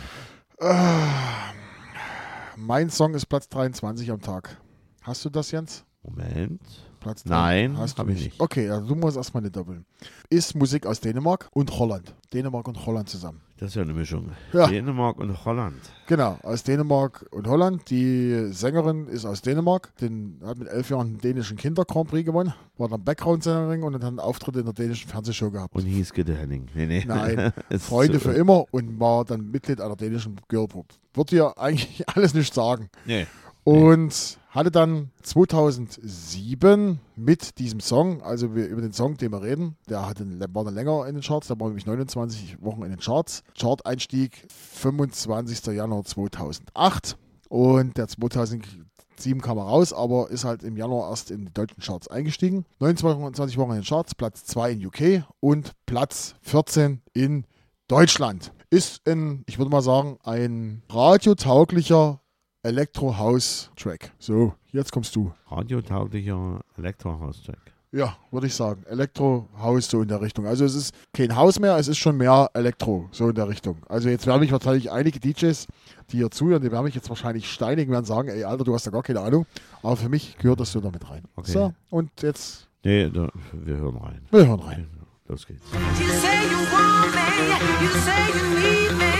Mein 2.55 2.89
Song 2.89 3.13
ist 3.13 3.27
Platz 3.27 3.47
23 3.49 4.09
am 4.11 4.19
Tag. 4.21 4.59
Hast 5.03 5.23
du 5.25 5.29
das, 5.29 5.51
Jens? 5.51 5.85
Moment. 6.01 6.61
Platz 6.99 7.25
Nein, 7.25 7.77
hast 7.77 7.97
du 7.97 8.03
hab 8.03 8.09
ich 8.09 8.23
nicht. 8.25 8.39
Okay, 8.39 8.69
also 8.69 8.87
du 8.87 8.95
musst 8.95 9.17
erstmal 9.17 9.41
nicht 9.43 9.55
doppeln. 9.55 9.85
Ist 10.29 10.55
Musik 10.55 10.85
aus 10.85 10.99
Dänemark 10.99 11.47
und 11.53 11.77
Holland. 11.79 12.13
Dänemark 12.33 12.67
und 12.67 12.85
Holland 12.85 13.09
zusammen. 13.09 13.41
Das 13.57 13.69
ist 13.69 13.75
ja 13.75 13.81
eine 13.81 13.93
Mischung. 13.93 14.29
Ja. 14.53 14.67
Dänemark 14.67 15.17
und 15.17 15.43
Holland. 15.43 15.75
Genau, 16.07 16.37
aus 16.43 16.63
Dänemark 16.63 17.25
und 17.31 17.45
Holland. 17.47 17.89
Die 17.89 18.47
Sängerin 18.53 19.07
ist 19.07 19.25
aus 19.25 19.41
Dänemark. 19.41 19.95
Den 19.97 20.39
hat 20.45 20.57
mit 20.57 20.67
elf 20.69 20.89
Jahren 20.89 21.13
den 21.13 21.19
dänischen 21.19 21.57
Kinder 21.57 21.83
Grand 21.83 22.09
Prix 22.09 22.25
gewonnen. 22.25 22.53
War 22.77 22.87
dann 22.87 23.03
Background-Sängerin 23.03 23.83
und 23.83 23.95
hat 23.95 24.03
einen 24.05 24.19
Auftritt 24.19 24.55
in 24.55 24.63
der 24.63 24.73
dänischen 24.73 25.09
Fernsehshow 25.09 25.51
gehabt. 25.51 25.75
Und 25.75 25.85
hieß 25.85 26.13
Gitte 26.13 26.35
Henning. 26.35 26.67
Nee, 26.73 26.85
nee. 26.85 27.03
Nein, 27.05 27.51
Freunde 27.79 28.19
so- 28.19 28.29
für 28.29 28.33
immer 28.35 28.63
und 28.71 28.99
war 28.99 29.25
dann 29.25 29.51
Mitglied 29.51 29.81
einer 29.81 29.95
dänischen 29.97 30.39
Girlgroup. 30.47 30.87
Wird 31.13 31.31
dir 31.31 31.57
eigentlich 31.57 32.07
alles 32.15 32.33
nicht 32.33 32.53
sagen. 32.53 32.89
Nee. 33.05 33.27
Und 33.69 34.39
hatte 34.49 34.71
dann 34.71 35.11
2007 35.21 36.99
mit 37.15 37.59
diesem 37.59 37.79
Song, 37.79 38.23
also 38.23 38.55
wir, 38.55 38.65
über 38.65 38.81
den 38.81 38.93
Song, 38.93 39.15
den 39.15 39.31
wir 39.31 39.43
reden, 39.43 39.77
der 39.87 40.07
hatte, 40.07 40.25
war 40.55 40.63
dann 40.63 40.73
länger 40.73 41.05
in 41.05 41.13
den 41.13 41.21
Charts, 41.21 41.49
der 41.49 41.59
war 41.59 41.67
nämlich 41.67 41.85
29 41.85 42.59
Wochen 42.63 42.81
in 42.81 42.89
den 42.89 42.99
Charts. 42.99 43.43
Chart-Einstieg 43.59 44.47
25. 44.49 45.67
Januar 45.67 46.03
2008 46.03 47.15
und 47.47 47.95
der 47.95 48.07
2007 48.07 49.39
kam 49.39 49.59
er 49.59 49.65
raus, 49.65 49.93
aber 49.93 50.31
ist 50.31 50.45
halt 50.45 50.63
im 50.63 50.75
Januar 50.75 51.11
erst 51.11 51.29
in 51.29 51.45
die 51.45 51.53
deutschen 51.53 51.83
Charts 51.83 52.07
eingestiegen. 52.07 52.65
29 52.79 53.55
Wochen 53.59 53.69
in 53.69 53.81
den 53.81 53.85
Charts, 53.85 54.15
Platz 54.15 54.45
2 54.45 54.71
in 54.71 54.85
UK 54.87 55.25
und 55.41 55.73
Platz 55.85 56.33
14 56.41 57.03
in 57.13 57.45
Deutschland. 57.87 58.51
Ist 58.71 59.07
ein, 59.07 59.43
ich 59.45 59.59
würde 59.59 59.69
mal 59.69 59.83
sagen, 59.83 60.17
ein 60.23 60.81
radiotauglicher 60.89 62.19
Electro-House-Track. 62.63 64.11
So, 64.19 64.53
jetzt 64.71 64.91
kommst 64.91 65.15
du. 65.15 65.31
Radiotauglicher 65.49 66.59
Elektrohaustrack. 66.77 67.57
Ja, 67.91 68.15
würde 68.29 68.45
ich 68.47 68.53
sagen. 68.53 68.83
Elektro-Haus 68.87 69.89
so 69.89 70.01
in 70.03 70.07
der 70.07 70.21
Richtung. 70.21 70.45
Also 70.45 70.63
es 70.63 70.75
ist 70.75 70.93
kein 71.11 71.35
Haus 71.35 71.59
mehr, 71.59 71.75
es 71.77 71.87
ist 71.87 71.97
schon 71.97 72.17
mehr 72.17 72.47
Elektro, 72.53 73.07
so 73.11 73.29
in 73.29 73.35
der 73.35 73.47
Richtung. 73.49 73.77
Also 73.89 74.09
jetzt 74.09 74.27
werden 74.27 74.41
mich 74.41 74.51
wahrscheinlich 74.51 74.91
einige 74.91 75.19
DJs, 75.19 75.65
die 76.11 76.17
hier 76.17 76.29
zuhören, 76.29 76.61
die 76.61 76.71
werden 76.71 76.83
mich 76.83 76.93
jetzt 76.93 77.09
wahrscheinlich 77.09 77.49
steinigen, 77.51 77.91
werden 77.91 78.05
sagen, 78.05 78.29
ey 78.29 78.43
Alter, 78.43 78.63
du 78.63 78.75
hast 78.75 78.85
da 78.85 78.91
gar 78.91 79.01
keine 79.01 79.21
Ahnung. 79.21 79.47
Aber 79.81 79.95
für 79.97 80.09
mich 80.09 80.37
gehört 80.37 80.59
das 80.59 80.71
so 80.71 80.79
damit 80.81 81.09
rein. 81.09 81.23
Okay. 81.35 81.51
So, 81.51 81.73
und 81.89 82.11
jetzt, 82.21 82.67
Nee, 82.83 83.09
da, 83.09 83.27
wir 83.53 83.77
hören 83.77 83.97
rein. 83.97 84.21
wir 84.29 84.45
hören 84.47 84.59
rein. 84.59 84.87
Los 85.27 85.45
geht's. 85.47 85.61
You 85.71 85.79
say 86.05 86.45
you 86.49 86.57
want 86.71 87.11
me, 87.15 87.83
you 87.83 87.89
say 88.01 88.27
you 88.37 88.45
need 88.53 88.91
me, 88.97 89.13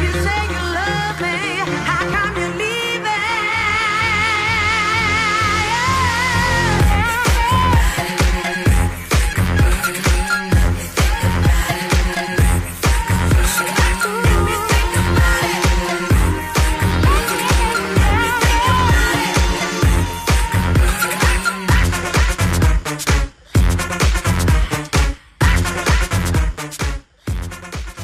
you 0.00 0.12
say 0.22 0.46
you 0.48 0.62
love 0.74 0.81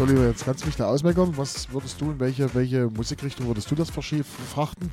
Lieber, 0.06 0.28
jetzt 0.28 0.44
kannst 0.44 0.62
du 0.62 0.66
mich 0.66 0.76
da 0.76 0.86
ausmeckern. 0.86 1.36
Was 1.36 1.72
würdest 1.72 2.00
du, 2.00 2.12
in 2.12 2.20
welche, 2.20 2.54
welche 2.54 2.86
Musikrichtung 2.88 3.46
würdest 3.48 3.68
du 3.70 3.74
das 3.74 3.90
verfrachten? 3.90 4.90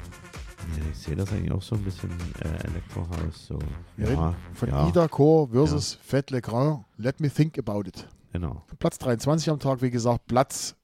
Ja, 0.77 0.83
ich 0.91 0.97
sehe 0.97 1.15
das 1.15 1.31
eigentlich 1.31 1.51
auch 1.51 1.61
so 1.61 1.75
ein 1.75 1.83
bisschen 1.83 2.09
äh, 2.39 2.67
Elektrohaus. 2.67 3.47
So. 3.47 3.59
Wir 3.97 4.09
ja, 4.09 4.29
reden 4.29 4.35
von 4.53 4.69
ja, 4.69 4.87
Ida 4.87 5.07
Core 5.07 5.49
versus 5.51 5.99
Fat 6.01 6.31
Le 6.31 6.41
Grand. 6.41 6.85
Let 6.97 7.19
me 7.19 7.29
think 7.29 7.59
about 7.59 7.81
it. 7.87 8.07
Genau. 8.33 8.63
Platz 8.79 8.97
23 8.97 9.51
am 9.51 9.59
Tag, 9.59 9.81
wie 9.81 9.91
gesagt, 9.91 10.25
Platz 10.25 10.75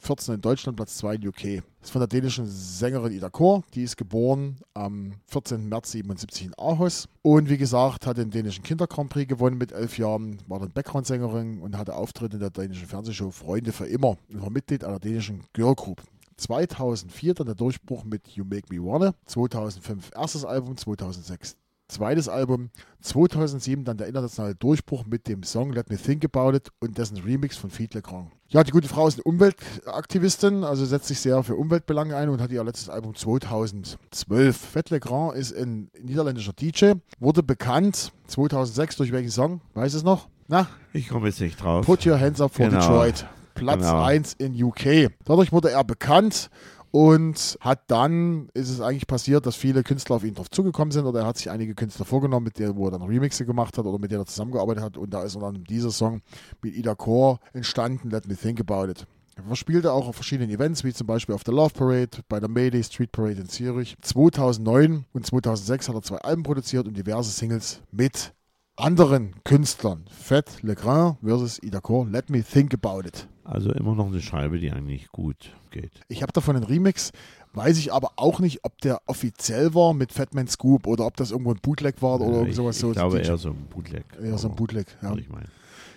14 0.00 0.34
in 0.34 0.40
Deutschland, 0.40 0.76
Platz 0.76 0.96
2 0.98 1.14
in 1.14 1.28
UK. 1.28 1.44
Ist 1.80 1.90
von 1.90 2.00
der 2.00 2.08
dänischen 2.08 2.46
Sängerin 2.46 3.12
Ida 3.12 3.30
Kor. 3.30 3.62
Die 3.74 3.82
ist 3.82 3.96
geboren 3.96 4.56
am 4.74 5.14
14. 5.26 5.68
März 5.68 5.92
77 5.92 6.46
in 6.46 6.54
Aarhus. 6.58 7.08
Und 7.22 7.48
wie 7.48 7.58
gesagt, 7.58 8.06
hat 8.06 8.18
den 8.18 8.30
dänischen 8.30 8.62
Kinder 8.62 8.86
Grand 8.86 9.10
Prix 9.10 9.28
gewonnen 9.28 9.58
mit 9.58 9.72
elf 9.72 9.98
Jahren, 9.98 10.38
war 10.46 10.60
dann 10.60 10.72
Background-Sängerin 10.72 11.60
und 11.60 11.76
hatte 11.76 11.94
Auftritte 11.94 12.36
in 12.36 12.40
der 12.40 12.50
dänischen 12.50 12.86
Fernsehshow 12.86 13.30
Freunde 13.30 13.72
für 13.72 13.86
immer 13.86 14.16
und 14.28 14.42
war 14.42 14.50
Mitglied 14.50 14.84
einer 14.84 14.98
dänischen 14.98 15.44
Girl 15.52 15.74
Group. 15.74 16.02
2004 16.36 17.34
dann 17.34 17.46
der 17.46 17.54
Durchbruch 17.54 18.04
mit 18.04 18.28
You 18.28 18.44
Make 18.44 18.72
Me 18.72 18.84
Wanna. 18.84 19.14
2005 19.26 20.10
erstes 20.14 20.44
Album, 20.44 20.76
2006 20.76 21.56
zweites 21.88 22.28
Album. 22.28 22.70
2007 23.00 23.84
dann 23.84 23.96
der 23.96 24.06
internationale 24.08 24.54
Durchbruch 24.54 25.06
mit 25.06 25.26
dem 25.28 25.42
Song 25.42 25.72
Let 25.72 25.88
Me 25.90 25.96
Think 25.96 26.24
About 26.24 26.56
It 26.56 26.68
und 26.80 26.98
dessen 26.98 27.16
Remix 27.18 27.56
von 27.56 27.70
Feed 27.70 27.94
Le 27.94 28.02
Grand. 28.02 28.30
Ja, 28.48 28.64
die 28.64 28.70
gute 28.72 28.88
Frau 28.88 29.06
ist 29.06 29.16
eine 29.16 29.24
Umweltaktivistin, 29.24 30.64
also 30.64 30.84
setzt 30.84 31.08
sich 31.08 31.20
sehr 31.20 31.42
für 31.42 31.56
Umweltbelange 31.56 32.16
ein 32.16 32.28
und 32.28 32.40
hat 32.40 32.50
ihr 32.50 32.62
letztes 32.64 32.88
Album 32.88 33.14
2012. 33.14 34.56
Fett 34.56 34.90
Le 34.90 35.00
Grand 35.00 35.34
ist 35.36 35.54
ein 35.56 35.90
niederländischer 36.00 36.52
DJ, 36.52 36.92
wurde 37.20 37.42
bekannt 37.42 38.12
2006 38.26 38.96
durch 38.96 39.12
welchen 39.12 39.30
Song? 39.30 39.60
Weiß 39.74 39.94
es 39.94 40.02
noch? 40.02 40.28
Na, 40.48 40.66
Ich 40.92 41.08
komme 41.08 41.28
jetzt 41.28 41.40
nicht 41.40 41.62
drauf. 41.62 41.84
Put 41.86 42.06
Your 42.06 42.18
Hands 42.18 42.40
Up 42.40 42.54
for 42.54 42.66
Genau. 42.66 42.80
Detroit. 42.80 43.26
Platz 43.54 43.80
Genau. 43.80 44.02
1 44.04 44.34
in 44.34 44.62
UK. 44.62 45.10
Dadurch 45.24 45.52
wurde 45.52 45.70
er 45.70 45.82
bekannt 45.84 46.48
und 46.90 47.58
hat 47.60 47.90
dann, 47.90 48.48
ist 48.54 48.70
es 48.70 48.80
eigentlich 48.80 49.06
passiert, 49.06 49.46
dass 49.46 49.56
viele 49.56 49.82
Künstler 49.82 50.16
auf 50.16 50.24
ihn 50.24 50.34
drauf 50.34 50.50
zugekommen 50.50 50.92
sind 50.92 51.04
oder 51.04 51.20
er 51.20 51.26
hat 51.26 51.36
sich 51.36 51.50
einige 51.50 51.74
Künstler 51.74 52.04
vorgenommen, 52.04 52.44
mit 52.44 52.58
denen 52.58 52.76
wo 52.76 52.86
er 52.86 52.92
dann 52.92 53.02
Remixe 53.02 53.44
gemacht 53.44 53.76
hat 53.76 53.84
oder 53.84 53.98
mit 53.98 54.10
denen 54.10 54.22
er 54.22 54.26
zusammengearbeitet 54.26 54.82
hat 54.82 54.96
und 54.96 55.12
da 55.12 55.22
ist 55.22 55.36
dann 55.36 55.64
dieser 55.64 55.90
Song 55.90 56.22
mit 56.62 56.74
Ida 56.74 56.94
Core 56.94 57.38
entstanden, 57.52 58.10
Let 58.10 58.26
Me 58.26 58.36
Think 58.36 58.60
About 58.60 58.90
It. 58.90 59.06
Er 59.48 59.54
spielte 59.54 59.92
auch 59.92 60.08
auf 60.08 60.16
verschiedenen 60.16 60.50
Events, 60.50 60.82
wie 60.82 60.92
zum 60.92 61.06
Beispiel 61.06 61.34
auf 61.34 61.44
der 61.44 61.54
Love 61.54 61.72
Parade, 61.72 62.18
bei 62.28 62.40
der 62.40 62.48
Mayday 62.48 62.82
Street 62.82 63.12
Parade 63.12 63.40
in 63.40 63.48
Zürich. 63.48 63.96
2009 64.02 65.04
und 65.12 65.26
2006 65.26 65.88
hat 65.88 65.94
er 65.94 66.02
zwei 66.02 66.16
Alben 66.18 66.42
produziert 66.42 66.88
und 66.88 66.96
diverse 66.96 67.30
Singles 67.30 67.80
mit 67.92 68.32
anderen 68.74 69.34
Künstlern. 69.44 70.04
Fett 70.10 70.62
Le 70.62 70.74
Grand 70.74 71.18
versus 71.22 71.62
Ida 71.62 71.80
Core, 71.80 72.08
Let 72.08 72.30
Me 72.30 72.42
Think 72.42 72.74
About 72.74 73.06
It. 73.06 73.28
Also 73.50 73.72
immer 73.72 73.94
noch 73.94 74.06
eine 74.08 74.20
Scheibe, 74.20 74.58
die 74.58 74.70
eigentlich 74.70 75.08
gut 75.10 75.36
geht. 75.70 75.90
Ich 76.08 76.22
habe 76.22 76.32
davon 76.32 76.54
einen 76.56 76.64
Remix, 76.66 77.12
weiß 77.54 77.78
ich 77.78 77.92
aber 77.92 78.10
auch 78.16 78.40
nicht, 78.40 78.60
ob 78.64 78.78
der 78.82 79.00
offiziell 79.06 79.74
war 79.74 79.94
mit 79.94 80.12
Fatman 80.12 80.48
Scoop 80.48 80.86
oder 80.86 81.06
ob 81.06 81.16
das 81.16 81.30
irgendwo 81.30 81.52
ein 81.52 81.58
Bootleg 81.62 82.02
war 82.02 82.20
oder 82.20 82.26
Äh, 82.26 82.32
irgend 82.36 82.48
ich, 82.50 82.56
sowas 82.56 82.76
ich 82.76 82.80
so. 82.82 82.90
glaube 82.92 83.20
DJ 83.20 83.26
eher 83.28 83.36
so 83.38 83.48
ein 83.50 83.66
Bootleg. 83.70 84.04
eher 84.22 84.36
so 84.38 84.48
ein 84.50 84.54
Bootleg. 84.54 84.86
Ja. 85.02 85.14
ich 85.16 85.28
meinen. 85.30 85.48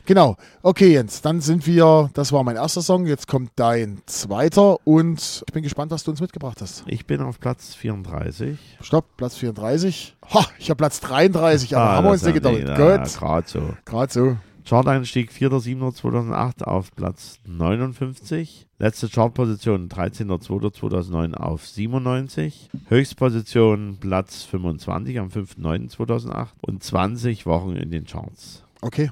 Genau. 0.05 0.35
Okay, 0.63 0.93
Jens, 0.93 1.21
dann 1.21 1.41
sind 1.41 1.67
wir, 1.67 2.09
das 2.15 2.31
war 2.31 2.43
mein 2.43 2.55
erster 2.55 2.81
Song, 2.81 3.05
jetzt 3.05 3.27
kommt 3.27 3.51
dein 3.57 4.01
zweiter 4.07 4.77
und 4.87 5.43
ich 5.45 5.53
bin 5.53 5.61
gespannt, 5.61 5.91
was 5.91 6.03
du 6.03 6.11
uns 6.11 6.21
mitgebracht 6.21 6.59
hast. 6.61 6.83
Ich 6.87 7.05
bin 7.05 7.21
auf 7.21 7.39
Platz 7.39 7.75
34. 7.75 8.57
Stopp, 8.81 9.05
Platz 9.17 9.35
34. 9.35 10.15
Ha, 10.33 10.45
ich 10.57 10.69
habe 10.69 10.77
Platz 10.77 11.01
33, 11.01 11.75
aber 11.75 11.91
haben 11.91 12.05
wir 12.05 12.11
uns 12.11 12.23
nicht 12.23 12.33
ja 12.43 12.51
gedacht. 12.51 12.79
Ja, 12.79 12.97
Gut, 12.97 13.13
gerade 13.19 13.47
so. 13.47 13.73
gerade 13.85 14.11
so. 14.13 14.37
Chart-Einstieg 14.65 15.31
4.7.2008 15.31 16.63
auf 16.63 16.95
Platz 16.95 17.39
59. 17.45 18.67
Letzte 18.79 19.09
Chartposition 19.09 19.89
13.2.2009 19.89 21.33
auf 21.33 21.67
97. 21.67 22.69
Höchstposition 22.87 23.97
Platz 23.99 24.43
25 24.43 25.19
am 25.19 25.27
5.9.2008 25.27 26.47
und 26.61 26.83
20 26.83 27.45
Wochen 27.45 27.75
in 27.75 27.91
den 27.91 28.05
Charts. 28.05 28.63
Okay. 28.81 29.11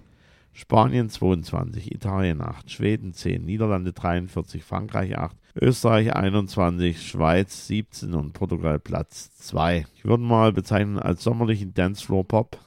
Spanien 0.51 1.09
22, 1.09 1.93
Italien 1.93 2.41
8, 2.41 2.69
Schweden 2.69 3.13
10, 3.13 3.45
Niederlande 3.45 3.93
43, 3.93 4.63
Frankreich 4.63 5.17
8, 5.17 5.37
Österreich 5.55 6.13
21, 6.13 7.01
Schweiz 7.01 7.67
17 7.67 8.13
und 8.13 8.33
Portugal 8.33 8.79
Platz 8.79 9.33
2. 9.37 9.85
Ich 9.95 10.05
würde 10.05 10.23
mal 10.23 10.51
bezeichnen 10.51 10.99
als 10.99 11.23
sommerlichen 11.23 11.73
Dancefloor-Pop. 11.73 12.57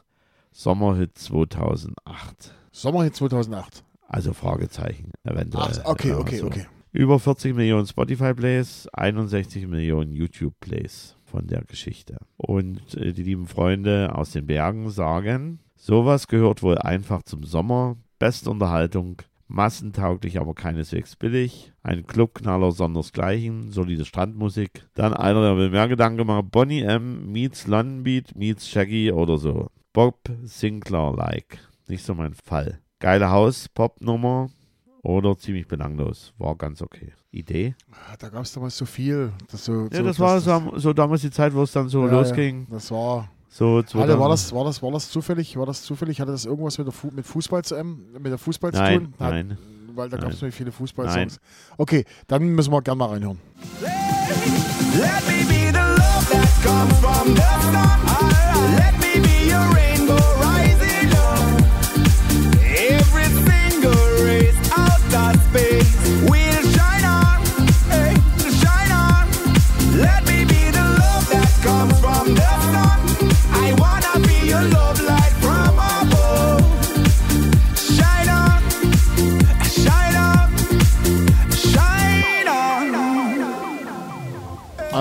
Sommerhit 0.52 1.18
2008. 1.18 2.54
Sommerhit 2.72 3.14
2008. 3.14 3.84
Also 4.08 4.32
Fragezeichen, 4.32 5.12
eventuell. 5.24 5.80
Ach, 5.84 5.90
okay, 5.90 6.12
okay, 6.14 6.38
so. 6.38 6.46
okay. 6.46 6.66
Über 6.90 7.18
40 7.18 7.54
Millionen 7.54 7.86
Spotify-Plays, 7.86 8.88
61 8.92 9.66
Millionen 9.66 10.12
YouTube-Plays 10.12 11.16
von 11.24 11.46
der 11.46 11.62
Geschichte. 11.62 12.18
Und 12.36 12.94
äh, 12.94 13.12
die 13.12 13.22
lieben 13.22 13.46
Freunde 13.46 14.14
aus 14.14 14.32
den 14.32 14.46
Bergen 14.46 14.90
sagen, 14.90 15.60
sowas 15.76 16.28
gehört 16.28 16.62
wohl 16.62 16.76
einfach 16.78 17.22
zum 17.22 17.44
Sommer. 17.44 17.96
Beste 18.18 18.50
Unterhaltung, 18.50 19.22
massentauglich, 19.48 20.38
aber 20.38 20.54
keineswegs 20.54 21.16
billig. 21.16 21.72
Ein 21.82 22.06
Clubknaller 22.06 22.72
sondersgleichen, 22.72 23.70
solide 23.70 24.04
Strandmusik. 24.04 24.86
Dann 24.94 25.14
einer, 25.14 25.42
der 25.42 25.56
will 25.56 25.70
mehr 25.70 25.88
Gedanken 25.88 26.18
gemacht, 26.18 26.46
Bonnie 26.50 26.82
M. 26.82 27.32
meets 27.32 27.66
London 27.66 28.02
Beat 28.02 28.36
meets 28.36 28.68
Shaggy 28.68 29.12
oder 29.12 29.38
so. 29.38 29.70
Bob 29.94 30.30
Sinclair-like. 30.44 31.58
Nicht 31.92 32.06
so 32.06 32.14
mein 32.14 32.32
Fall. 32.32 32.78
Geile 33.00 33.28
Haus-Pop-Nummer 33.30 34.48
oder 35.02 35.36
ziemlich 35.36 35.68
belanglos. 35.68 36.32
War 36.38 36.56
ganz 36.56 36.80
okay. 36.80 37.12
Idee? 37.30 37.74
Ah, 37.90 38.16
Da 38.18 38.30
gab 38.30 38.44
es 38.44 38.52
damals 38.54 38.78
so 38.78 38.86
viel. 38.86 39.30
Das 39.50 39.66
so, 39.66 39.88
Ja, 39.92 39.98
so, 39.98 40.02
das 40.04 40.18
war 40.18 40.40
so, 40.40 40.72
so 40.76 40.94
damals 40.94 41.20
die 41.20 41.30
Zeit, 41.30 41.52
wo 41.52 41.64
es 41.64 41.72
dann 41.72 41.90
so 41.90 42.06
ja, 42.06 42.12
losging. 42.12 42.60
Ja, 42.70 42.76
das 42.76 42.90
war. 42.90 43.28
So 43.50 43.82
2000. 43.82 44.18
war, 44.18 44.30
das, 44.30 44.54
war, 44.54 44.64
das, 44.64 44.82
war 44.82 44.90
das 44.90 45.10
zufällig? 45.10 45.54
War 45.58 45.66
das 45.66 45.82
zufällig? 45.82 46.18
Hatte 46.18 46.32
das 46.32 46.46
irgendwas 46.46 46.78
mit, 46.78 46.86
der 46.86 46.94
Fu 46.94 47.10
mit 47.12 47.26
Fußball 47.26 47.62
zu 47.62 47.74
ähm, 47.74 48.06
mit 48.14 48.24
der 48.24 48.38
Fußball 48.38 48.72
zu 48.72 48.78
Nein, 48.78 48.98
tun? 48.98 49.14
Hat, 49.18 49.30
nein. 49.30 49.58
Weil 49.94 50.08
da 50.08 50.16
gab 50.16 50.30
es 50.30 50.40
nämlich 50.40 50.54
viele 50.54 50.72
Fußballsongs. 50.72 51.40
Okay, 51.76 52.06
dann 52.26 52.42
müssen 52.54 52.72
wir 52.72 52.80
gerne 52.80 52.98
mal 53.00 53.10
reinhören. 53.10 53.38
Let 53.82 53.90
me 55.26 55.44
be 55.46 55.70
the 55.70 55.78
love 55.78 56.26
that 56.30 56.62
comes 56.64 56.98
from 57.00 57.34
the. 57.36 57.42
Let 58.78 59.01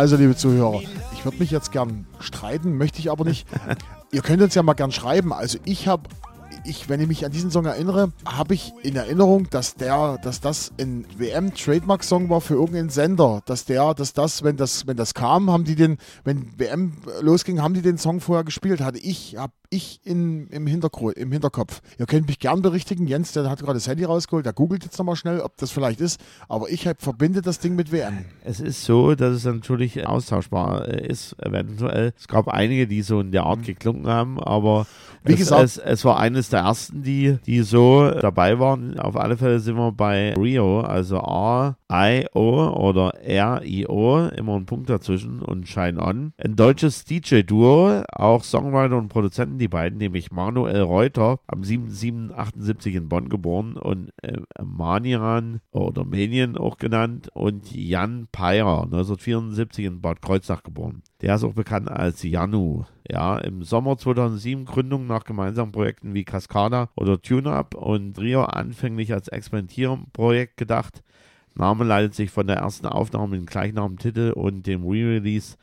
Also, 0.02 0.16
liebe 0.16 0.36
Zuhörer, 0.36 0.82
ich 1.14 1.26
würde 1.26 1.38
mich 1.38 1.52
jetzt 1.52 1.72
gern 1.72 2.08
streiten, 2.20 2.76
möchte 2.76 2.98
ich 2.98 3.12
aber 3.12 3.24
nicht. 3.24 3.48
Ihr 4.12 4.24
könnt 4.24 4.42
uns 4.42 4.56
ja 4.56 4.64
mal 4.64 4.74
gern 4.74 4.92
schreiben. 4.92 5.32
Also, 5.32 5.60
ich 5.64 5.88
habe. 5.88 6.10
Ich, 6.66 6.90
wenn 6.90 7.00
ich 7.00 7.08
mich 7.08 7.24
an 7.24 7.32
diesen 7.32 7.52
Song 7.52 7.66
erinnere, 7.66 8.12
habe 8.26 8.56
ich 8.56 8.74
in 8.82 8.96
Erinnerung, 8.96 9.48
dass 9.52 9.76
der, 9.76 10.18
dass 10.24 10.42
das 10.42 10.72
ein 10.80 11.06
WM-Trademark-Song 11.18 12.32
war 12.32 12.42
für 12.42 12.56
irgendeinen 12.56 12.90
Sender. 12.90 13.42
Dass 13.46 13.66
der, 13.66 13.94
dass 13.94 14.14
das, 14.14 14.44
wenn 14.44 14.58
das, 14.58 14.88
wenn 14.88 14.98
das 14.98 15.14
kam, 15.14 15.52
haben 15.52 15.66
die 15.66 15.76
den, 15.76 16.00
wenn 16.24 16.52
WM 16.58 16.94
losging, 17.22 17.62
haben 17.62 17.76
die 17.76 17.84
den 17.84 18.00
Song 18.00 18.22
vorher 18.22 18.44
gespielt. 18.44 18.82
Hatte 18.82 18.98
ich, 18.98 19.38
habe 19.38 19.54
ich 19.72 20.02
in, 20.04 20.48
im, 20.50 20.68
Hintergru- 20.68 21.14
im 21.14 21.32
Hinterkopf. 21.32 21.82
Ihr 21.98 22.06
könnt 22.06 22.28
mich 22.28 22.38
gern 22.40 22.62
berichtigen. 22.62 23.08
Jens, 23.08 23.32
der 23.32 23.50
hat 23.50 23.60
gerade 23.62 23.74
das 23.76 23.88
Handy 23.88 24.04
rausgeholt, 24.04 24.46
der 24.46 24.54
googelt 24.54 24.84
jetzt 24.84 25.00
nochmal 25.00 25.16
schnell, 25.16 25.40
ob 25.40 25.58
das 25.58 25.72
vielleicht 25.72 26.02
ist. 26.02 26.22
Aber 26.50 26.70
ich 26.70 26.88
hab, 26.88 27.02
verbinde 27.02 27.42
das 27.42 27.60
Ding 27.60 27.76
mit 27.76 27.92
WM. 27.92 28.26
Es 28.44 28.60
ist 28.60 28.84
so, 28.84 29.16
dass 29.16 29.34
es 29.34 29.46
natürlich 29.46 30.06
austauschbar 30.06 30.88
äh, 30.90 31.08
ist, 31.08 31.36
eventuell. 31.42 32.14
Es 32.18 32.28
gab 32.28 32.50
einige, 32.50 32.86
die 32.86 33.02
so 33.02 33.22
in 33.22 33.32
der 33.32 33.44
Art 33.44 33.64
geklungen 33.64 34.08
haben, 34.08 34.40
aber 34.40 34.86
Mhm. 35.24 35.30
Wie 35.30 35.34
es, 35.34 35.40
gesagt- 35.42 35.64
es, 35.64 35.78
es 35.78 36.04
war 36.04 36.20
eines 36.20 36.50
der 36.50 36.62
ersten, 36.62 37.04
die, 37.04 37.38
die 37.46 37.62
so 37.62 38.10
dabei 38.10 38.58
waren. 38.58 39.00
Auf 39.00 39.16
alle 39.16 39.38
Fälle 39.38 39.60
sind 39.60 39.76
wir 39.76 39.92
bei 39.92 40.34
Rio, 40.34 40.82
also 40.82 41.20
A, 41.20 41.76
I, 41.94 42.26
O 42.34 42.70
oder 42.70 43.14
R, 43.24 43.62
I, 43.64 43.86
O, 43.88 44.18
immer 44.36 44.56
ein 44.56 44.66
Punkt 44.66 44.90
dazwischen 44.90 45.40
und 45.44 45.68
Shine 45.68 46.02
On. 46.02 46.34
Ein 46.44 46.56
deutsches 46.56 47.06
DJ-Duo, 47.06 48.02
auch 48.12 48.44
Songwriter 48.44 48.98
und 48.98 49.10
Produzenten, 49.10 49.60
die 49.62 49.68
beiden, 49.68 49.98
nämlich 50.00 50.32
Manuel 50.32 50.82
Reuter, 50.82 51.40
am 51.48 51.62
7.7.78 51.62 52.98
in 52.98 53.08
Bonn 53.08 53.30
geboren 53.30 53.78
und 53.78 54.12
äh, 54.22 54.40
Manian 54.62 55.62
oder 55.72 56.04
Menien 56.04 56.58
auch 56.58 56.78
genannt 56.78 57.30
und 57.34 57.72
Jan 57.72 58.28
Peyer, 58.32 58.84
1974 58.84 59.86
in 59.86 60.02
Bad 60.02 60.22
Kreuznach 60.22 60.64
geboren. 60.64 61.04
Der 61.22 61.36
ist 61.36 61.44
auch 61.44 61.54
bekannt 61.54 61.90
als 61.90 62.24
Janu. 62.24 62.84
Ja, 63.08 63.38
im 63.38 63.64
Sommer 63.64 63.98
2007 63.98 64.66
Gründung 64.66 65.08
nach 65.08 65.24
gemeinsamen 65.24 65.72
Projekten 65.72 66.14
wie 66.14 66.24
Cascada 66.24 66.90
oder 66.96 67.22
Tune-Up 67.22 67.76
und 67.76 68.20
Rio 68.20 68.44
anfänglich 68.44 69.14
als 69.14 69.28
Experimentierprojekt 69.28 70.58
gedacht. 70.58 71.04
Name 71.56 71.84
leitet 71.84 72.16
sich 72.16 72.32
von 72.32 72.48
der 72.48 72.58
ersten 72.58 72.88
Aufnahme 72.88 73.28
mit 73.30 73.42
dem 73.42 73.46
gleichnamigen 73.46 73.98
Titel 73.98 74.32
und 74.32 74.66
dem 74.68 74.84
Re-Release 74.84 75.58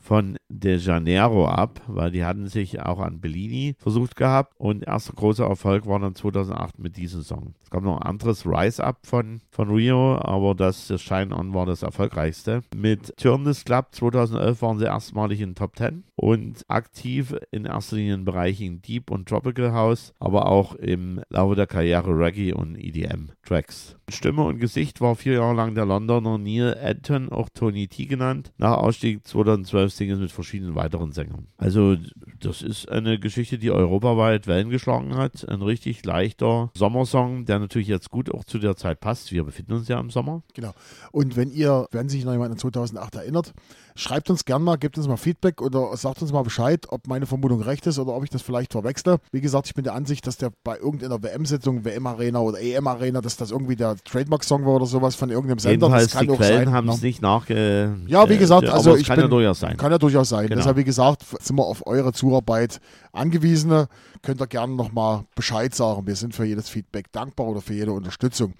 von 0.00 0.36
De 0.48 0.76
Janeiro 0.76 1.46
ab, 1.46 1.80
weil 1.86 2.10
die 2.10 2.24
hatten 2.24 2.48
sich 2.48 2.80
auch 2.80 2.98
an 2.98 3.20
Bellini 3.20 3.76
versucht 3.78 4.16
gehabt 4.16 4.54
und 4.58 4.84
erster 4.84 5.12
großer 5.12 5.46
Erfolg 5.46 5.86
war 5.86 6.00
dann 6.00 6.14
2008 6.14 6.78
mit 6.78 6.96
diesem 6.96 7.22
Song. 7.22 7.54
Es 7.70 7.74
gab 7.74 7.84
noch 7.84 8.00
ein 8.00 8.02
anderes 8.02 8.44
Rise 8.46 8.82
Up 8.82 9.06
von, 9.06 9.42
von 9.48 9.70
Rio, 9.70 10.16
aber 10.16 10.56
das, 10.56 10.88
das 10.88 11.02
Shine 11.02 11.32
On 11.32 11.54
war 11.54 11.66
das 11.66 11.84
erfolgreichste. 11.84 12.62
Mit 12.74 13.16
Turn 13.16 13.44
Club 13.44 13.86
2011 13.92 14.60
waren 14.60 14.80
sie 14.80 14.86
erstmalig 14.86 15.40
in 15.40 15.54
Top 15.54 15.76
10 15.76 16.02
und 16.16 16.64
aktiv 16.66 17.32
in 17.52 17.66
erster 17.66 17.94
Linie 17.94 18.14
in 18.14 18.24
Bereichen 18.24 18.82
Deep 18.82 19.12
und 19.12 19.28
Tropical 19.28 19.72
House, 19.72 20.12
aber 20.18 20.46
auch 20.46 20.74
im 20.74 21.20
Laufe 21.28 21.54
der 21.54 21.68
Karriere 21.68 22.10
Reggae 22.10 22.52
und 22.54 22.74
EDM 22.74 23.30
Tracks. 23.46 23.94
Stimme 24.08 24.42
und 24.42 24.58
Gesicht 24.58 25.00
war 25.00 25.14
vier 25.14 25.34
Jahre 25.34 25.54
lang 25.54 25.76
der 25.76 25.86
Londoner 25.86 26.38
Neil 26.38 26.76
Edton, 26.82 27.28
auch 27.28 27.48
Tony 27.54 27.86
T 27.86 28.06
genannt. 28.06 28.52
Nach 28.58 28.78
Ausstieg 28.78 29.24
2012 29.24 29.92
Singles 29.92 30.18
mit 30.18 30.32
verschiedenen 30.32 30.74
weiteren 30.74 31.12
Sängern. 31.12 31.46
Also 31.56 31.96
das 32.40 32.62
ist 32.62 32.90
eine 32.90 33.20
Geschichte, 33.20 33.58
die 33.58 33.70
europaweit 33.70 34.48
Wellen 34.48 34.70
geschlagen 34.70 35.14
hat. 35.16 35.48
Ein 35.48 35.62
richtig 35.62 36.04
leichter 36.04 36.70
Sommersong, 36.74 37.44
der 37.44 37.59
natürlich 37.60 37.88
jetzt 37.88 38.10
gut 38.10 38.32
auch 38.32 38.44
zu 38.44 38.58
der 38.58 38.76
Zeit 38.76 39.00
passt. 39.00 39.32
Wir 39.32 39.44
befinden 39.44 39.74
uns 39.74 39.88
ja 39.88 40.00
im 40.00 40.10
Sommer. 40.10 40.42
Genau. 40.54 40.72
Und 41.12 41.36
wenn 41.36 41.50
ihr, 41.50 41.86
wenn 41.90 42.08
sich 42.08 42.24
noch 42.24 42.32
jemand 42.32 42.52
an 42.52 42.58
2008 42.58 43.14
erinnert, 43.16 43.52
schreibt 43.94 44.30
uns 44.30 44.44
gern 44.44 44.62
mal, 44.62 44.76
gebt 44.76 44.96
uns 44.98 45.06
mal 45.06 45.16
Feedback 45.16 45.60
oder 45.60 45.96
sagt 45.96 46.22
uns 46.22 46.32
mal 46.32 46.42
Bescheid, 46.42 46.86
ob 46.88 47.06
meine 47.06 47.26
Vermutung 47.26 47.62
recht 47.62 47.86
ist 47.86 47.98
oder 47.98 48.14
ob 48.14 48.24
ich 48.24 48.30
das 48.30 48.42
vielleicht 48.42 48.72
verwechsle. 48.72 49.18
Wie 49.30 49.40
gesagt, 49.40 49.66
ich 49.66 49.74
bin 49.74 49.84
der 49.84 49.94
Ansicht, 49.94 50.26
dass 50.26 50.36
der 50.36 50.50
bei 50.64 50.78
irgendeiner 50.78 51.22
WM-Sitzung, 51.22 51.84
WM-Arena 51.84 52.40
oder 52.40 52.60
EM-Arena, 52.60 53.20
dass 53.20 53.36
das 53.36 53.50
irgendwie 53.50 53.76
der 53.76 53.96
Trademark-Song 53.96 54.64
war 54.64 54.74
oder 54.74 54.86
sowas 54.86 55.14
von 55.14 55.30
irgendeinem 55.30 55.58
Sender. 55.58 55.86
Jedenfalls, 55.86 56.04
das 56.04 56.12
kann 56.14 56.28
die 56.28 56.36
Quellen 56.36 56.72
haben 56.72 56.86
ne? 56.86 56.94
es 56.94 57.02
nicht 57.02 57.22
nachge... 57.22 57.96
Ja, 58.06 58.28
wie 58.28 58.38
gesagt, 58.38 58.64
äh, 58.64 58.68
also 58.68 58.90
aber 58.90 58.96
es 58.96 59.02
ich 59.02 59.06
kann 59.06 59.16
bin, 59.16 59.24
ja 59.26 59.28
durchaus 59.28 59.60
sein. 59.60 59.76
Kann 59.76 59.92
ja 59.92 59.98
durchaus 59.98 60.28
sein. 60.28 60.46
Genau. 60.46 60.56
Deshalb, 60.56 60.76
wie 60.76 60.84
gesagt, 60.84 61.24
sind 61.40 61.56
wir 61.56 61.64
auf 61.64 61.86
eure 61.86 62.12
Zuarbeit 62.12 62.80
angewiesen. 63.12 63.86
Könnt 64.22 64.40
ihr 64.40 64.46
gerne 64.46 64.74
nochmal 64.74 65.24
Bescheid 65.34 65.74
sagen. 65.74 66.06
Wir 66.06 66.16
sind 66.16 66.34
für 66.34 66.44
jedes 66.44 66.68
Feedback 66.68 67.10
dankbar 67.12 67.46
oder 67.50 67.60
für 67.60 67.74
jede 67.74 67.92
Unterstützung. 67.92 68.54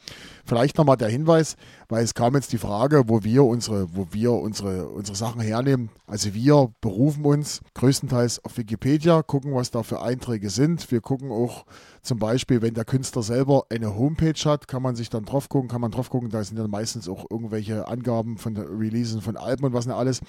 Vielleicht 0.51 0.79
nochmal 0.79 0.97
der 0.97 1.09
Hinweis, 1.09 1.55
weil 1.89 2.03
es 2.03 2.13
kam 2.13 2.35
jetzt 2.35 2.53
die 2.53 2.59
Frage, 2.59 3.05
wo 3.07 3.23
wir 3.23 3.45
unsere, 3.45 3.95
wo 3.95 4.09
wir 4.11 4.33
unsere, 4.33 4.89
unsere 4.89 5.17
Sachen 5.17 5.41
hernehmen. 5.41 5.91
Also 6.09 6.35
wir 6.35 6.73
berufen 6.81 7.25
uns 7.25 7.61
größtenteils 7.75 8.45
auf 8.45 8.59
Wikipedia, 8.59 9.23
gucken, 9.23 9.55
was 9.55 9.71
da 9.71 9.85
für 9.85 10.03
Einträge 10.03 10.51
sind. 10.51 10.91
Wir 10.91 11.01
gucken 11.01 11.31
auch 11.31 11.67
zum 12.03 12.19
Beispiel, 12.19 12.63
wenn 12.63 12.75
der 12.75 12.85
Künstler 12.85 13.23
selber 13.23 13.67
eine 13.71 13.95
Homepage 13.95 14.33
hat, 14.45 14.67
kann 14.67 14.83
man 14.83 14.97
sich 14.97 15.09
dann 15.09 15.25
drauf 15.25 15.49
gucken, 15.49 15.69
kann 15.69 15.83
man 15.83 15.93
drauf 15.93 16.11
gucken, 16.11 16.31
da 16.31 16.43
sind 16.43 16.59
dann 16.59 16.69
meistens 16.69 17.09
auch 17.09 17.27
irgendwelche 17.31 17.87
Angaben 17.87 18.37
von 18.37 18.57
Releasen 18.57 19.21
von 19.21 19.37
Alben 19.37 19.67
und 19.67 19.73
was 19.73 19.87
nicht 19.87 19.95
alles. 19.95 20.21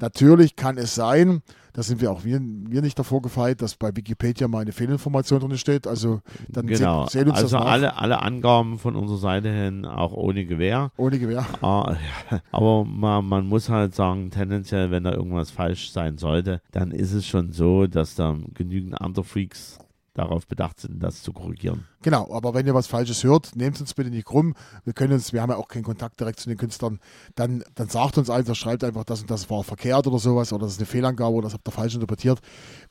Natürlich 0.00 0.54
kann 0.54 0.76
es 0.76 0.94
sein, 0.94 1.40
da 1.74 1.82
sind 1.82 2.00
wir 2.02 2.10
auch 2.10 2.24
wir, 2.24 2.40
wir 2.42 2.82
nicht 2.82 2.98
davor 2.98 3.22
gefeit, 3.22 3.62
dass 3.62 3.76
bei 3.76 3.96
Wikipedia 3.96 4.48
mal 4.48 4.60
eine 4.60 4.72
Fehlinformation 4.72 5.40
drin 5.40 5.56
steht. 5.56 5.86
Also 5.86 6.20
dann 6.48 6.66
Genau. 6.66 7.06
sehen, 7.06 7.20
sehen 7.20 7.28
uns 7.30 7.38
also 7.38 7.56
das 7.56 7.64
nach. 7.64 7.70
alle, 7.72 7.96
alle 7.96 8.20
Angaben 8.20 8.78
von 8.78 8.96
unserer 8.96 9.18
Seite 9.18 9.48
hin 9.62 9.86
auch 9.86 10.12
ohne 10.12 10.44
Gewehr. 10.44 10.92
Ohne 10.96 11.18
Gewehr. 11.18 11.46
Ah. 11.62 11.96
Aber 12.52 12.84
man, 12.84 13.26
man 13.26 13.46
muss 13.46 13.68
halt 13.68 13.94
sagen, 13.94 14.30
tendenziell, 14.30 14.90
wenn 14.90 15.04
da 15.04 15.12
irgendwas 15.12 15.50
falsch 15.50 15.90
sein 15.90 16.18
sollte, 16.18 16.60
dann 16.70 16.90
ist 16.90 17.12
es 17.12 17.26
schon 17.26 17.52
so, 17.52 17.86
dass 17.86 18.14
da 18.14 18.36
genügend 18.54 19.00
andere 19.00 19.24
Freaks 19.24 19.78
darauf 20.14 20.46
bedacht 20.46 20.80
sind, 20.80 21.02
das 21.02 21.22
zu 21.22 21.32
korrigieren. 21.32 21.86
Genau, 22.02 22.32
aber 22.34 22.52
wenn 22.54 22.66
ihr 22.66 22.74
was 22.74 22.86
Falsches 22.86 23.24
hört, 23.24 23.56
nehmt 23.56 23.80
uns 23.80 23.94
bitte 23.94 24.10
nicht 24.10 24.26
krumm. 24.26 24.54
Wir 24.84 24.92
können 24.92 25.14
uns, 25.14 25.32
wir 25.32 25.40
haben 25.40 25.50
ja 25.50 25.56
auch 25.56 25.68
keinen 25.68 25.84
Kontakt 25.84 26.20
direkt 26.20 26.40
zu 26.40 26.48
den 26.48 26.58
Künstlern. 26.58 26.98
Dann, 27.34 27.64
dann 27.74 27.88
sagt 27.88 28.18
uns 28.18 28.28
einfach, 28.28 28.54
schreibt 28.54 28.84
einfach, 28.84 29.04
das 29.04 29.22
und 29.22 29.30
das 29.30 29.48
war 29.48 29.64
verkehrt 29.64 30.06
oder 30.06 30.18
sowas 30.18 30.52
oder 30.52 30.64
das 30.64 30.72
ist 30.72 30.80
eine 30.80 30.86
Fehlangabe 30.86 31.34
oder 31.34 31.46
das 31.46 31.54
habt 31.54 31.66
ihr 31.66 31.72
falsch 31.72 31.94
interpretiert. 31.94 32.40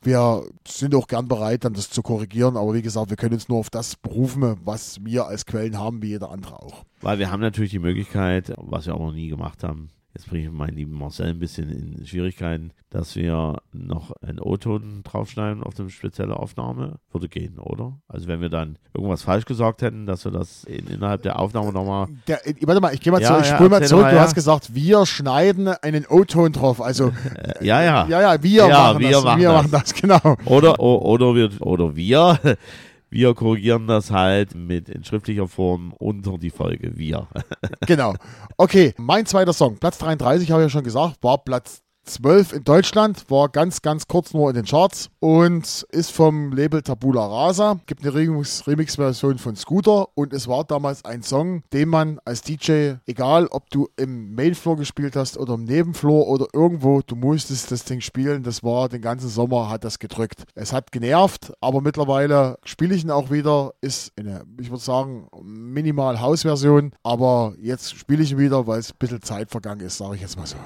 Wir 0.02 0.42
sind 0.66 0.94
auch 0.94 1.06
gern 1.06 1.28
bereit, 1.28 1.64
dann 1.64 1.74
das 1.74 1.90
zu 1.90 2.02
korrigieren. 2.02 2.56
Aber 2.56 2.74
wie 2.74 2.82
gesagt, 2.82 3.10
wir 3.10 3.16
können 3.16 3.34
uns 3.34 3.48
nur 3.48 3.58
auf 3.58 3.70
das 3.70 3.96
berufen, 3.96 4.56
was 4.64 5.04
wir 5.04 5.26
als 5.26 5.46
Quellen 5.46 5.78
haben, 5.78 6.02
wie 6.02 6.08
jeder 6.08 6.30
andere 6.30 6.60
auch. 6.60 6.84
Weil 7.00 7.18
wir 7.18 7.30
haben 7.30 7.40
natürlich 7.40 7.70
die 7.70 7.78
Möglichkeit, 7.78 8.52
was 8.56 8.86
wir 8.86 8.94
auch 8.94 9.00
noch 9.00 9.12
nie 9.12 9.28
gemacht 9.28 9.62
haben, 9.62 9.90
jetzt 10.14 10.28
bringe 10.28 10.44
ich 10.46 10.52
meinen 10.52 10.76
lieben 10.76 10.92
Marcel 10.92 11.28
ein 11.28 11.38
bisschen 11.38 11.70
in 11.70 12.06
Schwierigkeiten, 12.06 12.72
dass 12.90 13.16
wir 13.16 13.58
noch 13.72 14.12
einen 14.20 14.38
O-Ton 14.40 15.02
draufschneiden 15.04 15.62
auf 15.62 15.78
eine 15.78 15.88
spezielle 15.90 16.36
Aufnahme. 16.36 16.96
Würde 17.10 17.28
gehen, 17.28 17.58
oder? 17.58 17.98
Also 18.08 18.26
wenn 18.28 18.40
wir 18.40 18.48
dann 18.50 18.76
irgendwas 18.94 19.22
falsch 19.22 19.46
gesagt 19.46 19.82
hätten, 19.82 20.04
dass 20.06 20.24
wir 20.24 20.32
das 20.32 20.64
in, 20.64 20.86
innerhalb 20.88 21.22
der 21.22 21.38
Aufnahme 21.38 21.72
nochmal 21.72 22.08
Der, 22.28 22.46
äh, 22.46 22.54
warte 22.62 22.80
mal, 22.80 22.92
ich 22.94 23.00
gehe 23.00 23.12
mal 23.12 23.22
Ja, 23.22 23.28
zurück, 23.28 23.40
ich 23.44 23.48
ja, 23.50 23.54
spule 23.56 23.68
mal 23.70 23.76
erzähl 23.76 23.88
zurück. 23.88 24.02
mal, 24.04 24.10
du 24.10 24.16
ja. 24.16 24.22
hast 24.22 24.34
gesagt, 24.34 24.74
wir 24.74 25.06
schneiden 25.06 25.68
einen 25.68 26.06
O-Ton 26.06 26.52
drauf. 26.52 26.80
Also, 26.82 27.08
äh, 27.34 27.64
ja, 27.64 27.82
ja. 27.82 28.06
ja, 28.08 28.20
ja, 28.34 28.42
wir 28.42 28.50
Ja, 28.66 28.68
machen 28.68 29.00
wir 29.00 29.10
das. 29.10 29.24
machen 29.24 29.40
wir 29.40 29.48
das. 29.48 29.62
machen 29.62 29.70
das, 29.72 29.94
genau. 29.94 30.36
Oder, 30.44 30.78
oder, 30.80 31.34
wir, 31.34 31.50
oder 31.62 31.96
wir, 31.96 32.38
wir 33.12 33.34
korrigieren 33.34 33.86
das 33.86 34.10
halt 34.10 34.54
mit 34.54 34.88
in 34.88 35.04
schriftlicher 35.04 35.46
Form 35.46 35.92
unter 35.92 36.38
die 36.38 36.50
Folge. 36.50 36.96
Wir. 36.96 37.28
Genau. 37.86 38.14
Okay, 38.56 38.94
mein 38.96 39.26
zweiter 39.26 39.52
Song, 39.52 39.76
Platz 39.76 39.98
33, 39.98 40.50
habe 40.50 40.62
ich 40.62 40.66
ja 40.66 40.70
schon 40.70 40.84
gesagt, 40.84 41.22
war 41.22 41.38
Platz 41.38 41.82
12 42.04 42.52
in 42.52 42.64
Deutschland, 42.64 43.30
war 43.30 43.48
ganz, 43.48 43.80
ganz 43.80 44.08
kurz 44.08 44.34
nur 44.34 44.50
in 44.50 44.56
den 44.56 44.64
Charts 44.64 45.08
und 45.20 45.86
ist 45.90 46.10
vom 46.10 46.52
Label 46.52 46.82
Tabula 46.82 47.24
Rasa. 47.24 47.78
Gibt 47.86 48.02
eine 48.02 48.12
Remix- 48.12 48.66
Remix-Version 48.66 49.38
von 49.38 49.54
Scooter 49.56 50.08
und 50.14 50.32
es 50.32 50.48
war 50.48 50.64
damals 50.64 51.04
ein 51.04 51.22
Song, 51.22 51.62
den 51.72 51.88
man 51.88 52.18
als 52.24 52.42
DJ, 52.42 52.94
egal 53.06 53.46
ob 53.46 53.70
du 53.70 53.88
im 53.96 54.34
Mainfloor 54.34 54.76
gespielt 54.76 55.14
hast 55.14 55.38
oder 55.38 55.54
im 55.54 55.64
Nebenfloor 55.64 56.26
oder 56.26 56.46
irgendwo, 56.52 57.02
du 57.02 57.14
musstest 57.14 57.70
das 57.70 57.84
Ding 57.84 58.00
spielen. 58.00 58.42
Das 58.42 58.62
war 58.64 58.88
den 58.88 59.00
ganzen 59.00 59.28
Sommer, 59.28 59.70
hat 59.70 59.84
das 59.84 59.98
gedrückt. 59.98 60.42
Es 60.54 60.72
hat 60.72 60.90
genervt, 60.90 61.52
aber 61.60 61.80
mittlerweile 61.80 62.58
spiele 62.64 62.94
ich 62.94 63.04
ihn 63.04 63.10
auch 63.10 63.30
wieder. 63.30 63.74
Ist 63.80 64.12
eine, 64.18 64.44
ich 64.60 64.70
würde 64.70 64.82
sagen, 64.82 65.28
minimal 65.42 66.20
Hausversion, 66.20 66.92
aber 67.04 67.54
jetzt 67.60 67.94
spiele 67.94 68.22
ich 68.22 68.32
ihn 68.32 68.38
wieder, 68.38 68.66
weil 68.66 68.80
es 68.80 68.90
ein 68.90 68.98
bisschen 68.98 69.22
Zeit 69.22 69.50
vergangen 69.50 69.80
ist, 69.80 69.98
sage 69.98 70.16
ich 70.16 70.20
jetzt 70.20 70.36
mal 70.36 70.46
so. 70.46 70.56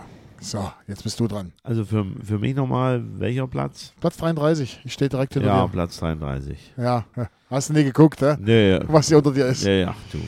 So, 0.40 0.70
jetzt 0.86 1.02
bist 1.02 1.18
du 1.18 1.26
dran. 1.26 1.52
Also 1.62 1.84
für, 1.84 2.04
für 2.22 2.38
mich 2.38 2.54
nochmal, 2.54 3.02
welcher 3.18 3.46
Platz? 3.46 3.92
Platz 4.00 4.16
33. 4.18 4.80
Ich 4.84 4.92
stehe 4.92 5.08
direkt 5.08 5.34
hinter 5.34 5.48
Ja, 5.48 5.62
dir. 5.66 5.68
Platz 5.72 5.98
33. 5.98 6.74
Ja, 6.76 7.04
hast 7.50 7.70
du 7.70 7.74
nie 7.74 7.84
geguckt, 7.84 8.20
hä? 8.20 8.36
Nee, 8.38 8.78
was 8.86 9.08
hier 9.08 9.18
unter 9.18 9.32
dir 9.32 9.46
ist. 9.46 9.64
ja, 9.64 9.72
ja, 9.72 9.94
du. 10.12 10.18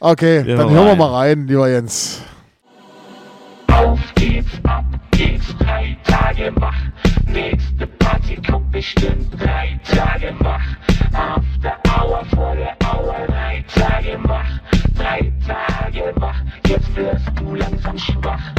Okay, 0.00 0.44
Wir 0.44 0.56
dann 0.56 0.70
hören 0.70 0.74
hören 0.74 0.84
wir 0.86 0.90
rein. 0.92 0.98
mal 0.98 1.14
rein, 1.14 1.46
lieber 1.46 1.68
Jens. 1.70 2.22
Auf 3.72 3.98
geht's, 4.14 4.50
ab 4.64 4.84
geht's, 5.12 5.46
drei 5.58 5.96
Tage 6.04 6.52
wach. 6.56 6.76
Nächste 7.26 7.86
Party 7.86 8.36
kommt 8.48 8.70
bestimmt 8.70 9.26
drei 9.40 9.80
Tage 9.84 10.34
wach. 10.40 10.62
After 11.12 11.78
Hour, 11.88 12.24
volle 12.26 12.68
Hour, 12.84 13.14
drei 13.26 13.64
Tage 13.74 14.18
wach. 14.24 14.60
Drei 14.96 15.32
Tage 15.46 16.12
wach, 16.16 16.40
jetzt 16.68 16.94
wirst 16.94 17.26
du 17.40 17.54
langsam 17.54 17.98
schwach. 17.98 18.52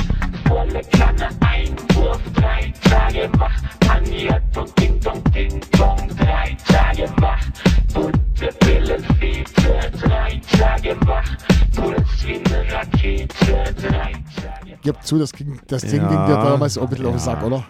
Volle 0.48 0.82
Kanne 0.92 1.30
Einwurf, 1.42 2.20
drei 2.34 2.74
Tage 2.90 3.30
wach. 3.40 3.56
Paniert 3.80 4.44
und 4.58 4.80
Ding 4.80 5.00
Dong, 5.00 5.24
Ding 5.34 5.62
Dong, 5.78 6.10
drei 6.18 6.56
Tage 6.68 7.10
wach. 7.18 7.42
Bunte 7.94 8.50
Pillenfete, 8.60 9.92
drei 10.02 10.42
Tage 10.58 10.96
wach. 11.08 11.38
Puls 11.76 12.26
wie 12.26 12.36
eine 12.36 12.74
Rakete, 12.74 13.74
drei 13.76 14.12
Tage 14.12 14.78
Gib 14.82 15.04
zu, 15.04 15.18
das, 15.18 15.32
ging, 15.32 15.60
das 15.68 15.82
Ding 15.82 16.02
Ja, 16.02 16.08
ging 16.08 16.26
dir 16.28 16.36
damals 16.36 16.78
auch 16.78 16.84
ein 16.84 16.90
bisschen 16.90 17.06
auf 17.06 17.14
den 17.14 17.18
ja. 17.18 17.24
Sack, 17.24 17.44
oder? 17.44 17.66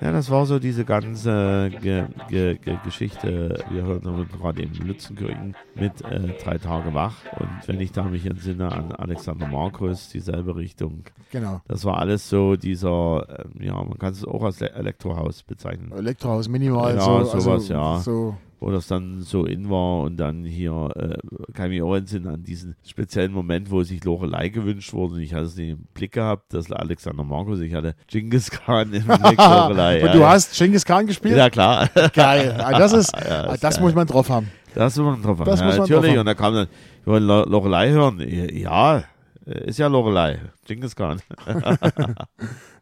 Ja, 0.00 0.12
das 0.12 0.30
war 0.30 0.46
so 0.46 0.58
diese 0.58 0.86
ganze 0.86 1.70
Ge 1.82 2.06
Ge 2.28 2.56
Ge 2.56 2.78
Geschichte. 2.84 3.62
Wir 3.70 3.82
hören 3.82 4.26
gerade 4.32 4.62
in 4.62 4.72
Lützenkirchen 4.72 5.54
mit 5.74 6.00
äh, 6.02 6.32
drei 6.42 6.56
Tage 6.56 6.94
wach. 6.94 7.16
Und 7.38 7.50
wenn 7.66 7.80
ich 7.80 7.92
da 7.92 8.04
mich 8.04 8.24
entsinne 8.24 8.72
an 8.72 8.92
Alexander 8.92 9.46
Markus, 9.46 10.08
dieselbe 10.08 10.56
Richtung. 10.56 11.04
Genau. 11.30 11.60
Das 11.68 11.84
war 11.84 11.98
alles 11.98 12.30
so 12.30 12.56
dieser, 12.56 13.26
ähm, 13.28 13.62
ja, 13.62 13.74
man 13.74 13.98
kann 13.98 14.12
es 14.12 14.24
auch 14.24 14.42
als 14.42 14.60
Le 14.60 14.72
Elektrohaus 14.72 15.42
bezeichnen. 15.42 15.92
Elektrohaus 15.92 16.48
minimal. 16.48 16.94
Ja, 16.94 17.00
so, 17.00 17.24
sowas, 17.24 17.46
also, 17.46 17.72
ja. 17.74 17.98
So, 17.98 18.36
wo 18.60 18.70
das 18.70 18.86
dann 18.86 19.22
so 19.22 19.46
in 19.46 19.70
war 19.70 20.02
und 20.02 20.18
dann 20.18 20.44
hier 20.44 20.90
äh, 20.94 21.52
kann 21.54 21.66
ich 21.72 21.80
mich 21.80 21.82
auch 21.82 21.94
entsinnen 21.96 22.26
an 22.28 22.42
diesen 22.44 22.76
speziellen 22.86 23.32
Moment, 23.32 23.70
wo 23.70 23.82
sich 23.82 24.04
Lorelei 24.04 24.50
gewünscht 24.50 24.92
wurde 24.92 25.14
und 25.14 25.20
ich 25.20 25.32
hatte 25.34 25.46
es 25.46 25.56
nicht 25.56 25.70
im 25.70 25.78
Blick 25.94 26.12
gehabt, 26.12 26.52
dass 26.52 26.70
Alexander 26.70 27.24
Markus, 27.24 27.60
ich 27.60 27.74
hatte 27.74 27.94
Genghis 28.06 28.50
Khan 28.50 28.92
im 28.92 29.04
Blick, 29.06 29.38
Lorelei. 29.38 30.00
Und 30.00 30.06
ja, 30.08 30.12
du 30.12 30.18
ja. 30.20 30.28
hast 30.30 30.56
Genghis 30.58 30.84
Khan 30.84 31.06
gespielt? 31.06 31.36
Ja, 31.36 31.48
klar. 31.50 31.88
Geil. 32.14 32.54
Ah, 32.58 32.78
Das 32.78 32.92
ist, 32.92 33.12
Ja, 33.28 33.56
das 33.56 33.76
geil. 33.76 33.82
muss 33.82 33.94
man 33.94 34.06
drauf 34.06 34.28
haben. 34.28 34.50
Das 34.74 34.96
muss 34.96 35.06
man 35.06 35.22
drauf 35.22 35.38
haben. 35.38 35.46
Das 35.46 35.60
ja, 35.60 35.66
muss 35.66 35.78
man 35.78 35.86
drauf 35.88 35.96
natürlich. 35.96 36.10
haben. 36.12 36.20
Und 36.20 36.26
da 36.26 36.34
kam 36.34 36.54
dann, 36.54 36.68
wir 37.04 37.12
wollen 37.14 37.24
Lo- 37.26 37.44
Lorelei 37.48 37.90
hören. 37.90 38.20
Ja, 38.56 39.02
ist 39.54 39.78
ja 39.78 39.86
Lorelei. 39.88 40.40
Genghis 40.64 40.96
Khan. 40.96 41.20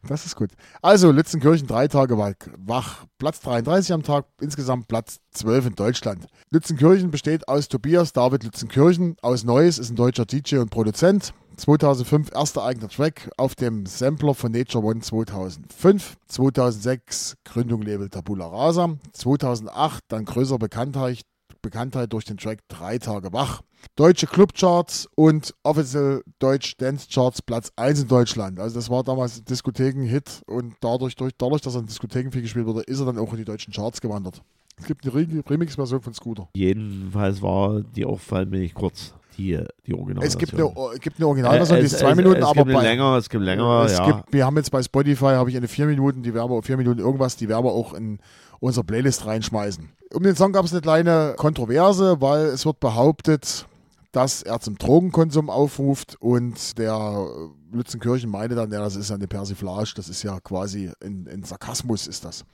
Das 0.06 0.24
ist 0.24 0.36
gut. 0.36 0.50
Also, 0.80 1.10
Lützenkirchen, 1.10 1.66
drei 1.66 1.88
Tage 1.88 2.16
wach-. 2.16 3.04
Platz 3.18 3.40
33 3.40 3.92
am 3.92 4.02
Tag, 4.04 4.26
insgesamt 4.40 4.86
Platz 4.86 5.20
12 5.32 5.66
in 5.66 5.74
Deutschland. 5.74 6.26
Lützenkirchen 6.50 7.10
besteht 7.10 7.48
aus 7.48 7.68
Tobias 7.68 8.12
David 8.12 8.44
Lützenkirchen, 8.44 9.16
aus 9.22 9.44
Neuss, 9.44 9.78
ist 9.78 9.90
ein 9.90 9.96
deutscher 9.96 10.24
DJ 10.24 10.58
und 10.58 10.70
Produzent. 10.70 11.34
2005 11.56 12.30
erster 12.32 12.62
eigener 12.62 12.88
Track 12.88 13.30
auf 13.36 13.56
dem 13.56 13.84
Sampler 13.86 14.34
von 14.34 14.52
Nature 14.52 14.84
One 14.84 15.00
2005. 15.00 16.16
2006 16.28 17.36
Gründung 17.44 17.82
Label 17.82 18.08
Tabula 18.08 18.46
Rasa. 18.46 18.96
2008 19.12 20.04
dann 20.06 20.24
größere 20.24 20.58
Bekanntheit, 20.58 21.22
Bekanntheit 21.60 22.12
durch 22.12 22.24
den 22.24 22.36
Track 22.36 22.60
Drei 22.68 22.98
Tage 22.98 23.32
wach. 23.32 23.62
Deutsche 23.96 24.26
Clubcharts 24.26 25.08
und 25.14 25.54
Official 25.62 26.22
Deutsch 26.38 26.76
Dance 26.76 27.08
Charts 27.12 27.42
Platz 27.42 27.72
1 27.76 28.02
in 28.02 28.08
Deutschland. 28.08 28.60
Also 28.60 28.76
das 28.76 28.90
war 28.90 29.02
damals 29.02 29.38
ein 29.38 29.44
Diskotheken-Hit 29.44 30.42
und 30.46 30.74
dadurch, 30.80 31.16
durch, 31.16 31.32
dadurch, 31.36 31.62
dass 31.62 31.74
er 31.74 31.80
in 31.80 31.86
Diskotheken 31.86 32.30
viel 32.30 32.42
gespielt 32.42 32.66
wurde, 32.66 32.82
ist 32.82 33.00
er 33.00 33.06
dann 33.06 33.18
auch 33.18 33.32
in 33.32 33.38
die 33.38 33.44
deutschen 33.44 33.72
Charts 33.72 34.00
gewandert. 34.00 34.42
Es 34.80 34.86
gibt 34.86 35.04
eine 35.04 35.14
Re- 35.14 35.44
Remix-Version 35.48 36.00
von 36.00 36.14
Scooter. 36.14 36.48
Jedenfalls 36.54 37.42
war 37.42 37.80
die 37.80 38.04
Auffallmilch 38.04 38.74
kurz. 38.74 39.14
Die, 39.36 39.56
die 39.86 39.94
Original. 39.94 40.24
Es 40.24 40.36
gibt 40.36 40.52
eine, 40.52 40.64
es 40.94 41.00
gibt 41.00 41.16
eine 41.16 41.28
Originalversion, 41.28 41.78
die 41.78 41.84
ist 41.86 41.96
zwei 42.00 42.10
es, 42.10 42.16
Minuten, 42.16 42.38
es 42.42 42.44
aber 42.44 42.64
gibt 42.64 42.72
bei, 42.72 42.82
länger, 42.82 43.16
es 43.18 43.28
gibt 43.28 43.44
länger, 43.44 43.84
es 43.86 43.92
ja. 43.96 44.06
gibt, 44.06 44.32
wir 44.32 44.44
haben 44.44 44.56
jetzt 44.56 44.72
bei 44.72 44.82
Spotify, 44.82 45.26
habe 45.26 45.48
ich 45.48 45.56
eine 45.56 45.68
vier 45.68 45.86
Minuten, 45.86 46.24
die 46.24 46.34
wir, 46.34 46.62
vier 46.62 46.76
Minuten 46.76 46.98
irgendwas, 46.98 47.36
die 47.36 47.48
wir 47.48 47.56
auch 47.56 47.94
in 47.94 48.18
unsere 48.60 48.84
Playlist 48.84 49.26
reinschmeißen. 49.26 49.88
Um 50.14 50.22
den 50.22 50.36
Song 50.36 50.52
gab 50.52 50.64
es 50.64 50.72
eine 50.72 50.80
kleine 50.80 51.34
Kontroverse, 51.36 52.20
weil 52.20 52.46
es 52.46 52.64
wird 52.64 52.80
behauptet, 52.80 53.66
dass 54.12 54.42
er 54.42 54.58
zum 54.60 54.78
Drogenkonsum 54.78 55.50
aufruft 55.50 56.16
und 56.20 56.78
der 56.78 57.26
Lützenkirchen 57.72 58.30
meinte 58.30 58.54
dann, 58.54 58.72
ja, 58.72 58.80
das 58.80 58.96
ist 58.96 59.10
ja 59.10 59.16
eine 59.16 59.28
Persiflage, 59.28 59.92
das 59.96 60.08
ist 60.08 60.22
ja 60.22 60.40
quasi 60.40 60.90
ein, 61.04 61.28
ein 61.30 61.42
Sarkasmus 61.44 62.06
ist 62.06 62.24
das. 62.24 62.44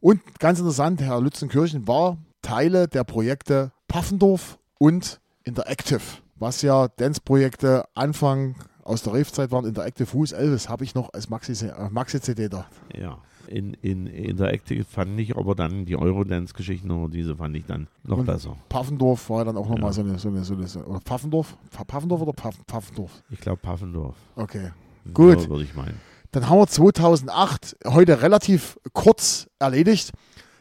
Und 0.00 0.20
ganz 0.38 0.58
interessant, 0.58 1.00
Herr 1.02 1.20
Lützenkirchen 1.20 1.86
war 1.86 2.16
Teile 2.40 2.88
der 2.88 3.04
Projekte 3.04 3.72
Paffendorf 3.88 4.58
und 4.78 5.20
Interactive, 5.44 6.00
was 6.36 6.62
ja 6.62 6.88
Dance-Projekte 6.88 7.84
Anfang 7.94 8.56
aus 8.82 9.02
der 9.02 9.12
Rave-Zeit 9.14 9.50
waren. 9.50 9.64
Interactive 9.66 10.12
Who's 10.14 10.32
Elvis 10.32 10.68
habe 10.68 10.84
ich 10.84 10.94
noch 10.94 11.12
als 11.12 11.28
Maxi- 11.28 11.66
äh, 11.68 11.90
Maxi-CD 11.90 12.48
da. 12.48 12.66
Ja. 12.94 13.18
In, 13.48 13.74
in 13.74 14.06
Interactive 14.06 14.84
fand 14.84 15.18
ich 15.20 15.36
aber 15.36 15.54
dann 15.54 15.84
die 15.84 15.96
Eurodance-Geschichten, 15.96 16.90
oder 16.90 17.10
diese 17.12 17.36
fand 17.36 17.56
ich 17.56 17.64
dann 17.66 17.86
noch 18.04 18.18
Und 18.18 18.26
besser. 18.26 18.56
Paffendorf 18.68 19.28
war 19.30 19.44
dann 19.44 19.56
auch 19.56 19.68
nochmal 19.68 19.90
Ja. 19.90 19.92
so 19.92 20.00
eine, 20.02 20.18
so 20.18 20.28
eine, 20.28 20.42
so 20.44 20.54
eine, 20.54 20.86
oder 20.86 21.00
Pfaffendorf? 21.00 21.56
Pfa- 21.74 21.84
Pfaffendorf 21.86 22.22
oder 22.22 22.32
Pfaff, 22.32 22.56
Pfaffendorf? 22.66 23.10
Ich 23.30 23.40
glaube 23.40 23.58
Paffendorf. 23.58 24.16
Okay. 24.36 24.70
Gut. 25.14 25.40
So 25.42 25.50
würde 25.50 25.64
ich 25.64 25.74
meinen. 25.74 26.00
Dann 26.32 26.48
haben 26.48 26.58
wir 26.58 26.66
2008 26.66 27.76
heute 27.86 28.20
relativ 28.22 28.78
kurz 28.92 29.48
erledigt. 29.58 30.12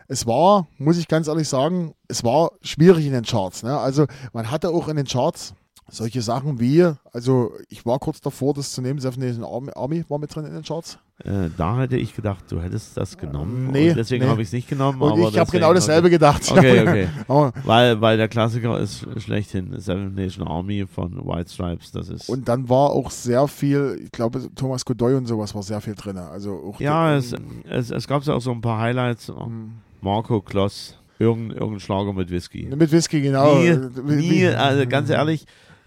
Es 0.08 0.28
war, 0.28 0.68
muss 0.78 0.98
ich 0.98 1.08
ganz 1.08 1.28
ehrlich 1.28 1.50
sagen, 1.50 1.94
es 2.08 2.24
war 2.24 2.52
schwierig 2.62 3.06
in 3.08 3.12
den 3.14 3.24
Charts. 3.24 3.64
Ne? 3.64 3.76
Also 3.78 4.06
man 4.34 4.52
hatte 4.52 4.70
auch 4.70 4.88
in 4.88 4.98
den 4.98 5.08
Charts 5.08 5.56
solche 5.90 6.22
Sachen 6.22 6.60
wie, 6.60 6.92
also 7.14 7.52
ich 7.70 7.86
war 7.86 8.00
kurz 8.00 8.20
davor, 8.20 8.54
das 8.54 8.72
zu 8.72 8.82
nehmen, 8.82 9.00
Seven 9.00 9.24
Nation 9.24 9.44
Army, 9.44 9.72
Army 9.76 10.04
war 10.10 10.18
mit 10.18 10.34
drin 10.34 10.46
in 10.46 10.54
den 10.54 10.64
Charts. 10.64 10.98
Äh, 11.24 11.50
da 11.56 11.80
hätte 11.80 11.96
ich 11.96 12.14
gedacht, 12.14 12.44
du 12.50 12.62
hättest 12.62 12.98
das 12.98 13.18
genommen. 13.18 13.72
nee, 13.72 13.92
und 13.92 13.96
deswegen 13.96 14.26
nee. 14.26 14.30
habe 14.30 14.42
ich 14.42 14.50
es 14.50 14.54
nicht 14.54 14.68
genommen. 14.68 15.02
Und 15.02 15.14
aber 15.14 15.20
ich 15.20 15.26
habe 15.26 15.34
deswegen- 15.46 15.52
genau 15.62 15.74
dasselbe 15.74 16.10
gedacht. 16.10 16.52
Okay, 16.52 16.82
okay. 16.82 17.08
Weil, 17.64 18.02
weil 18.02 18.18
der 18.18 18.28
Klassiker 18.28 18.78
ist 18.80 19.06
schlechthin 19.22 19.80
Seven 19.80 20.14
Nation 20.14 20.46
Army 20.46 20.86
von 20.86 21.26
White 21.26 21.52
Stripes. 21.52 21.92
Das 21.92 22.10
ist. 22.10 22.28
Und 22.28 22.50
dann 22.50 22.68
war 22.68 22.90
auch 22.90 23.12
sehr 23.12 23.48
viel, 23.48 24.02
ich 24.04 24.12
glaube, 24.12 24.50
Thomas 24.56 24.84
Godoy 24.84 25.16
und 25.16 25.26
sowas 25.26 25.56
war 25.56 25.64
sehr 25.64 25.80
viel 25.80 25.96
drin. 25.96 26.18
Also 26.18 26.76
ja, 26.80 27.16
es, 27.16 27.34
es, 27.70 27.92
es 27.92 28.08
gab 28.08 28.24
ja 28.24 28.34
auch 28.34 28.42
so 28.42 28.52
ein 28.52 28.62
paar 28.62 28.80
Highlights. 28.80 29.30
Hm. 29.30 29.72
Marco 30.02 30.42
Kloss, 30.42 30.98
irgendein, 31.18 31.58
irgendein 31.58 31.80
Schlager 31.80 32.14
mit 32.14 32.30
Whisky. 32.30 32.68
mit 32.76 32.92
Whisky, 32.92 33.22
genau. 33.22 33.56
nie, 33.56 33.80
nie, 34.16 34.48
also 34.48 34.86
ganz 34.88 35.10
ehrlich, 35.10 35.46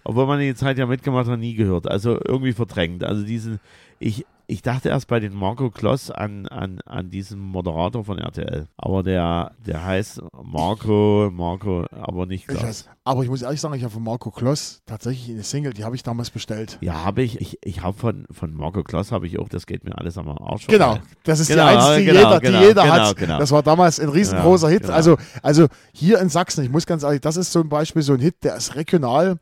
obwohl 0.09 0.25
man 0.25 0.39
die 0.39 0.55
Zeit 0.55 0.79
ja 0.79 0.87
mitgemacht 0.87 1.27
hat, 1.27 1.39
nie 1.39 1.53
gehört. 1.53 1.87
Also 1.87 2.19
irgendwie 2.25 2.53
verdrängt. 2.53 3.03
Also 3.03 3.23
diesen, 3.23 3.59
ich, 3.99 4.25
ich 4.47 4.63
dachte 4.63 4.89
erst 4.89 5.05
bei 5.07 5.19
den 5.19 5.35
Marco 5.35 5.69
Kloss 5.69 6.09
an, 6.09 6.47
an, 6.47 6.79
an 6.87 7.11
diesen 7.11 7.39
Moderator 7.39 8.03
von 8.03 8.17
RTL. 8.17 8.65
Aber 8.75 9.03
der, 9.03 9.51
der 9.63 9.85
heißt 9.85 10.21
Marco, 10.43 11.29
Marco, 11.31 11.85
aber 11.91 12.25
nicht 12.25 12.41
Ich 12.41 12.47
Kloss. 12.47 12.63
weiß. 12.63 12.89
Aber 13.03 13.21
ich 13.21 13.29
muss 13.29 13.43
ehrlich 13.43 13.61
sagen, 13.61 13.75
ich 13.75 13.83
habe 13.83 13.93
von 13.93 14.01
Marco 14.03 14.31
Kloss 14.31 14.81
tatsächlich 14.87 15.29
eine 15.29 15.43
Single, 15.43 15.73
die 15.73 15.83
habe 15.83 15.95
ich 15.95 16.01
damals 16.01 16.31
bestellt. 16.31 16.79
Ja, 16.81 17.05
habe 17.05 17.21
ich. 17.21 17.39
Ich, 17.39 17.59
ich 17.63 17.83
habe 17.83 17.95
von, 17.95 18.25
von 18.31 18.51
Marco 18.55 18.81
Kloss 18.83 19.11
habe 19.11 19.27
ich 19.27 19.37
auch, 19.37 19.49
das 19.49 19.67
geht 19.67 19.83
mir 19.83 19.95
alles 19.95 20.17
am 20.17 20.27
Arsch 20.29 20.65
Genau, 20.65 20.97
das 21.23 21.39
ist 21.41 21.49
Genau, 21.49 21.69
die 21.69 21.75
einzige, 21.75 21.99
die 21.99 22.17
genau, 22.17 22.19
jeder, 22.29 22.39
genau, 22.39 22.59
die 22.59 22.65
jeder 22.65 22.81
genau, 22.83 22.93
hat. 22.95 23.15
genau. 23.15 23.37
Das 23.37 23.51
war 23.51 23.61
damals 23.61 23.99
ein 23.99 24.09
riesengroßer 24.09 24.69
Hit. 24.69 24.81
genau. 24.81 24.93
Also, 24.93 25.17
also 25.43 25.67
hier 25.93 26.19
in 26.19 26.29
Sachsen, 26.29 26.63
ich 26.63 26.71
muss 26.71 26.87
ganz 26.87 27.03
ehrlich, 27.03 27.21
das 27.21 27.37
ist 27.37 27.51
zum 27.51 27.69
Beispiel 27.69 28.01
so 28.01 28.13
ein 28.13 28.19
Hit, 28.19 28.43
der 28.43 28.55
ist 28.55 28.75
regional, 28.75 29.37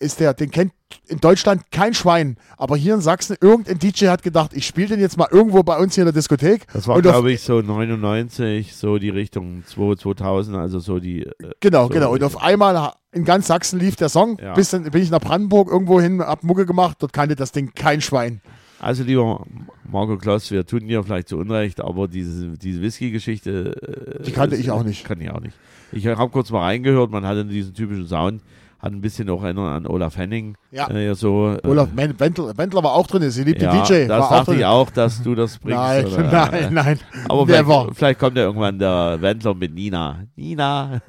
ist 0.00 0.18
der, 0.18 0.34
den 0.34 0.50
kennt 0.50 0.72
in 1.06 1.20
Deutschland 1.20 1.70
kein 1.70 1.94
Schwein. 1.94 2.36
Aber 2.56 2.76
hier 2.76 2.94
in 2.94 3.00
Sachsen, 3.00 3.36
irgendein 3.40 3.78
DJ 3.78 4.06
hat 4.06 4.22
gedacht, 4.24 4.50
ich 4.54 4.66
spiele 4.66 4.88
den 4.88 5.00
jetzt 5.00 5.16
mal 5.16 5.28
irgendwo 5.30 5.62
bei 5.62 5.78
uns 5.78 5.94
hier 5.94 6.02
in 6.02 6.06
der 6.06 6.12
Diskothek. 6.14 6.66
Das 6.72 6.88
war, 6.88 7.00
glaube 7.00 7.30
ich, 7.30 7.42
so 7.42 7.60
99, 7.60 8.74
so 8.74 8.98
die 8.98 9.10
Richtung 9.10 9.62
2, 9.66 9.94
2000, 9.96 10.56
also 10.56 10.78
so 10.80 10.98
die. 10.98 11.22
Äh, 11.22 11.32
Genau, 11.60 11.84
so 11.84 11.90
genau. 11.90 12.12
Und 12.12 12.24
auf 12.24 12.42
einmal 12.42 12.92
in 13.12 13.24
ganz 13.24 13.46
Sachsen 13.46 13.78
lief 13.78 13.96
der 13.96 14.08
Song. 14.08 14.38
Ja. 14.42 14.54
Bis 14.54 14.70
dann 14.70 14.84
bin 14.90 15.02
ich 15.02 15.10
nach 15.10 15.20
Brandenburg 15.20 15.70
irgendwo 15.70 16.00
hin, 16.00 16.20
hab 16.20 16.42
Mucke 16.42 16.66
gemacht. 16.66 16.96
Dort 17.00 17.12
kannte 17.12 17.36
das 17.36 17.52
Ding 17.52 17.72
kein 17.74 18.00
Schwein. 18.00 18.40
Also 18.80 19.02
lieber 19.04 19.44
Marco 19.88 20.16
Kloss, 20.16 20.50
wir 20.50 20.64
tun 20.64 20.86
dir 20.88 21.04
vielleicht 21.04 21.28
zu 21.28 21.36
Unrecht, 21.36 21.82
aber 21.82 22.08
diese, 22.08 22.56
diese 22.56 22.80
Whisky-Geschichte. 22.80 24.16
äh, 24.20 24.22
Die 24.24 24.32
kannte 24.32 24.56
ist- 24.56 24.62
ich 24.62 24.70
auch 24.70 24.82
nicht. 24.82 25.04
Kann 25.04 25.20
ich 25.20 25.30
auch 25.30 25.40
nicht. 25.40 25.54
Ich 25.92 26.06
habe 26.06 26.30
kurz 26.30 26.50
mal 26.50 26.60
reingehört, 26.62 27.10
man 27.10 27.26
hatte 27.26 27.44
diesen 27.44 27.74
typischen 27.74 28.06
Sound, 28.06 28.40
hat 28.80 28.92
ein 28.92 29.00
bisschen 29.00 29.28
auch 29.30 29.42
erinnert 29.42 29.72
an 29.72 29.86
Olaf 29.86 30.16
Henning. 30.16 30.56
Ja. 30.70 30.88
Äh, 30.90 31.14
so, 31.14 31.52
äh, 31.62 31.66
Olaf 31.66 31.92
Men- 31.92 32.18
Wendler, 32.18 32.56
Wendler 32.56 32.82
war 32.82 32.92
auch 32.94 33.06
drin, 33.06 33.30
sie 33.30 33.44
liebt 33.44 33.60
ja, 33.60 33.82
DJ. 33.82 34.06
Das 34.06 34.24
auch 34.24 34.30
dachte 34.30 34.50
drin. 34.52 34.60
ich 34.60 34.64
auch, 34.66 34.90
dass 34.90 35.22
du 35.22 35.34
das 35.34 35.58
bringst. 35.58 35.78
Nein, 35.78 36.06
oder, 36.06 36.22
nein, 36.50 36.74
nein. 36.74 37.00
Aber 37.28 37.46
vielleicht, 37.46 37.94
vielleicht 37.96 38.18
kommt 38.18 38.36
ja 38.36 38.44
irgendwann 38.44 38.78
der 38.78 39.18
Wendler 39.20 39.54
mit 39.54 39.74
Nina. 39.74 40.24
Nina. 40.34 41.00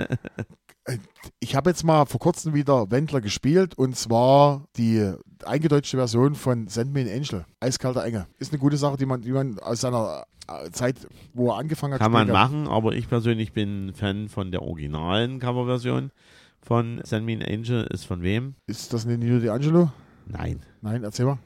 Ich 1.39 1.55
habe 1.55 1.69
jetzt 1.69 1.83
mal 1.83 2.05
vor 2.05 2.19
kurzem 2.19 2.53
wieder 2.53 2.89
Wendler 2.91 3.21
gespielt 3.21 3.77
und 3.77 3.95
zwar 3.95 4.65
die 4.77 5.13
eingedeutschte 5.45 5.95
Version 5.97 6.35
von 6.35 6.67
Send 6.67 6.93
Me 6.93 7.01
an 7.01 7.07
Angel. 7.07 7.45
Eiskalter 7.59 8.03
Enge. 8.03 8.27
Ist 8.39 8.51
eine 8.51 8.59
gute 8.59 8.77
Sache, 8.77 8.97
die 8.97 9.05
man, 9.05 9.21
die 9.21 9.31
man 9.31 9.59
aus 9.59 9.81
seiner 9.81 10.25
äh, 10.47 10.71
Zeit, 10.71 10.95
wo 11.33 11.49
er 11.51 11.57
angefangen 11.57 11.93
hat, 11.93 12.01
Kann 12.01 12.11
man 12.11 12.27
machen, 12.27 12.67
aber 12.67 12.93
ich 12.93 13.07
persönlich 13.07 13.53
bin 13.53 13.93
Fan 13.93 14.27
von 14.27 14.51
der 14.51 14.63
originalen 14.63 15.39
Coverversion 15.39 16.11
von 16.61 17.01
Send 17.03 17.25
Me 17.25 17.33
an 17.33 17.41
Angel. 17.43 17.83
Ist 17.91 18.05
von 18.05 18.21
wem? 18.21 18.55
Ist 18.67 18.93
das 18.93 19.05
Nino 19.05 19.37
D'Angelo? 19.37 19.89
Nein, 20.27 20.59
Nein, 20.81 21.03
erzähl 21.03 21.25
mal. 21.25 21.37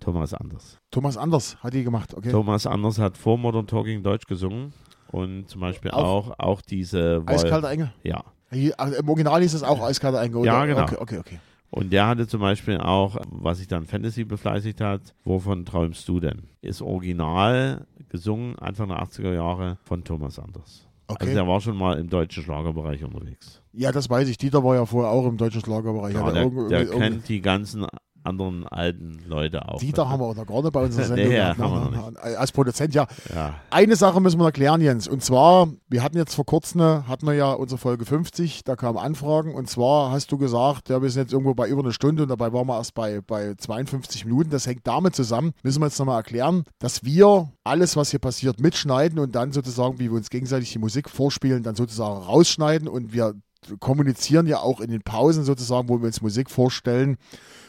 Thomas 0.00 0.32
Anders. 0.34 0.78
Thomas 0.90 1.16
Anders 1.16 1.56
hat 1.62 1.74
die 1.74 1.82
gemacht, 1.84 2.14
okay. 2.14 2.30
Thomas 2.30 2.66
Anders 2.66 2.98
hat 2.98 3.16
vor 3.16 3.36
Modern 3.36 3.66
Talking 3.66 4.02
Deutsch 4.02 4.26
gesungen 4.26 4.72
und 5.10 5.48
zum 5.48 5.60
Beispiel 5.60 5.90
Auch- 5.90 6.30
auch, 6.30 6.34
auch 6.38 6.60
diese 6.62 7.22
Eiskalter 7.26 7.70
Enge. 7.70 7.92
Ja. 8.04 8.22
Hier, 8.50 8.78
also 8.78 8.96
Im 8.96 9.08
Original 9.08 9.42
hieß 9.42 9.54
es 9.54 9.62
auch 9.62 9.80
Eiskalter 9.82 10.22
Enge, 10.22 10.38
oder? 10.38 10.46
Ja, 10.52 10.66
genau. 10.66 10.82
Okay, 10.82 10.96
okay, 11.00 11.18
okay. 11.18 11.40
Und 11.70 11.92
der 11.92 12.06
hatte 12.06 12.26
zum 12.26 12.40
Beispiel 12.40 12.78
auch, 12.78 13.16
was 13.30 13.58
sich 13.58 13.66
dann 13.68 13.84
Fantasy 13.84 14.24
befleißigt 14.24 14.80
hat, 14.80 15.14
wovon 15.24 15.66
träumst 15.66 16.08
du 16.08 16.18
denn? 16.20 16.44
Ist 16.62 16.80
original 16.80 17.86
gesungen, 18.08 18.58
Anfang 18.58 18.88
der 18.88 19.02
80er 19.02 19.34
Jahre 19.34 19.76
von 19.82 20.02
Thomas 20.04 20.38
Anders. 20.38 20.87
Okay. 21.10 21.24
Also 21.24 21.34
der 21.34 21.48
war 21.48 21.60
schon 21.60 21.76
mal 21.76 21.98
im 21.98 22.08
deutschen 22.10 22.42
Schlagerbereich 22.42 23.02
unterwegs. 23.02 23.62
Ja, 23.72 23.92
das 23.92 24.10
weiß 24.10 24.28
ich. 24.28 24.36
Dieter 24.36 24.62
war 24.62 24.74
ja 24.74 24.84
vorher 24.84 25.10
auch 25.10 25.26
im 25.26 25.38
deutschen 25.38 25.62
Schlagerbereich. 25.62 26.14
Ja, 26.14 26.28
er 26.28 26.50
der, 26.50 26.68
der 26.68 26.86
kennt 26.86 27.28
die 27.28 27.40
ganzen 27.40 27.86
anderen 28.24 28.66
alten 28.66 29.18
Leute 29.26 29.68
auch. 29.68 29.78
Dieter 29.78 30.08
haben 30.08 30.20
wir 30.20 30.26
auch 30.26 30.34
noch 30.34 30.46
gar 30.46 30.62
nicht 30.62 30.72
bei 30.72 30.82
unserer 30.82 31.04
Sendung. 31.06 31.28
Nee, 31.28 31.36
ja, 31.36 31.54
ne? 31.54 31.58
noch 31.58 32.14
Als 32.16 32.52
Produzent, 32.52 32.94
ja. 32.94 33.06
Ja. 33.34 33.54
Eine 33.70 33.96
Sache 33.96 34.20
müssen 34.20 34.38
wir 34.38 34.44
noch 34.44 34.52
klären, 34.52 34.80
Jens. 34.80 35.08
Und 35.08 35.22
zwar, 35.22 35.68
wir 35.88 36.02
hatten 36.02 36.16
jetzt 36.16 36.34
vor 36.34 36.46
kurzem, 36.46 37.06
hatten 37.08 37.26
wir 37.26 37.34
ja 37.34 37.52
unsere 37.52 37.78
Folge 37.78 38.04
50, 38.04 38.64
da 38.64 38.76
kamen 38.76 38.98
Anfragen. 38.98 39.54
Und 39.54 39.68
zwar 39.68 40.10
hast 40.10 40.30
du 40.32 40.38
gesagt, 40.38 40.88
ja, 40.88 41.02
wir 41.02 41.10
sind 41.10 41.22
jetzt 41.22 41.32
irgendwo 41.32 41.54
bei 41.54 41.68
über 41.68 41.82
einer 41.82 41.92
Stunde 41.92 42.22
und 42.22 42.28
dabei 42.28 42.52
waren 42.52 42.66
wir 42.66 42.76
erst 42.76 42.94
bei, 42.94 43.20
bei 43.20 43.54
52 43.54 44.24
Minuten. 44.24 44.50
Das 44.50 44.66
hängt 44.66 44.86
damit 44.86 45.14
zusammen, 45.14 45.52
müssen 45.62 45.80
wir 45.80 45.86
jetzt 45.86 45.98
nochmal 45.98 46.18
erklären, 46.18 46.64
dass 46.78 47.04
wir 47.04 47.50
alles, 47.64 47.96
was 47.96 48.10
hier 48.10 48.20
passiert, 48.20 48.60
mitschneiden 48.60 49.18
und 49.18 49.34
dann 49.34 49.52
sozusagen, 49.52 49.98
wie 49.98 50.10
wir 50.10 50.16
uns 50.16 50.30
gegenseitig 50.30 50.72
die 50.72 50.78
Musik 50.78 51.08
vorspielen, 51.08 51.62
dann 51.62 51.74
sozusagen 51.74 52.22
rausschneiden. 52.22 52.88
Und 52.88 53.12
wir 53.12 53.34
kommunizieren 53.80 54.46
ja 54.46 54.60
auch 54.60 54.80
in 54.80 54.90
den 54.90 55.02
Pausen 55.02 55.44
sozusagen, 55.44 55.88
wo 55.88 56.00
wir 56.00 56.06
uns 56.06 56.22
Musik 56.22 56.50
vorstellen, 56.50 57.16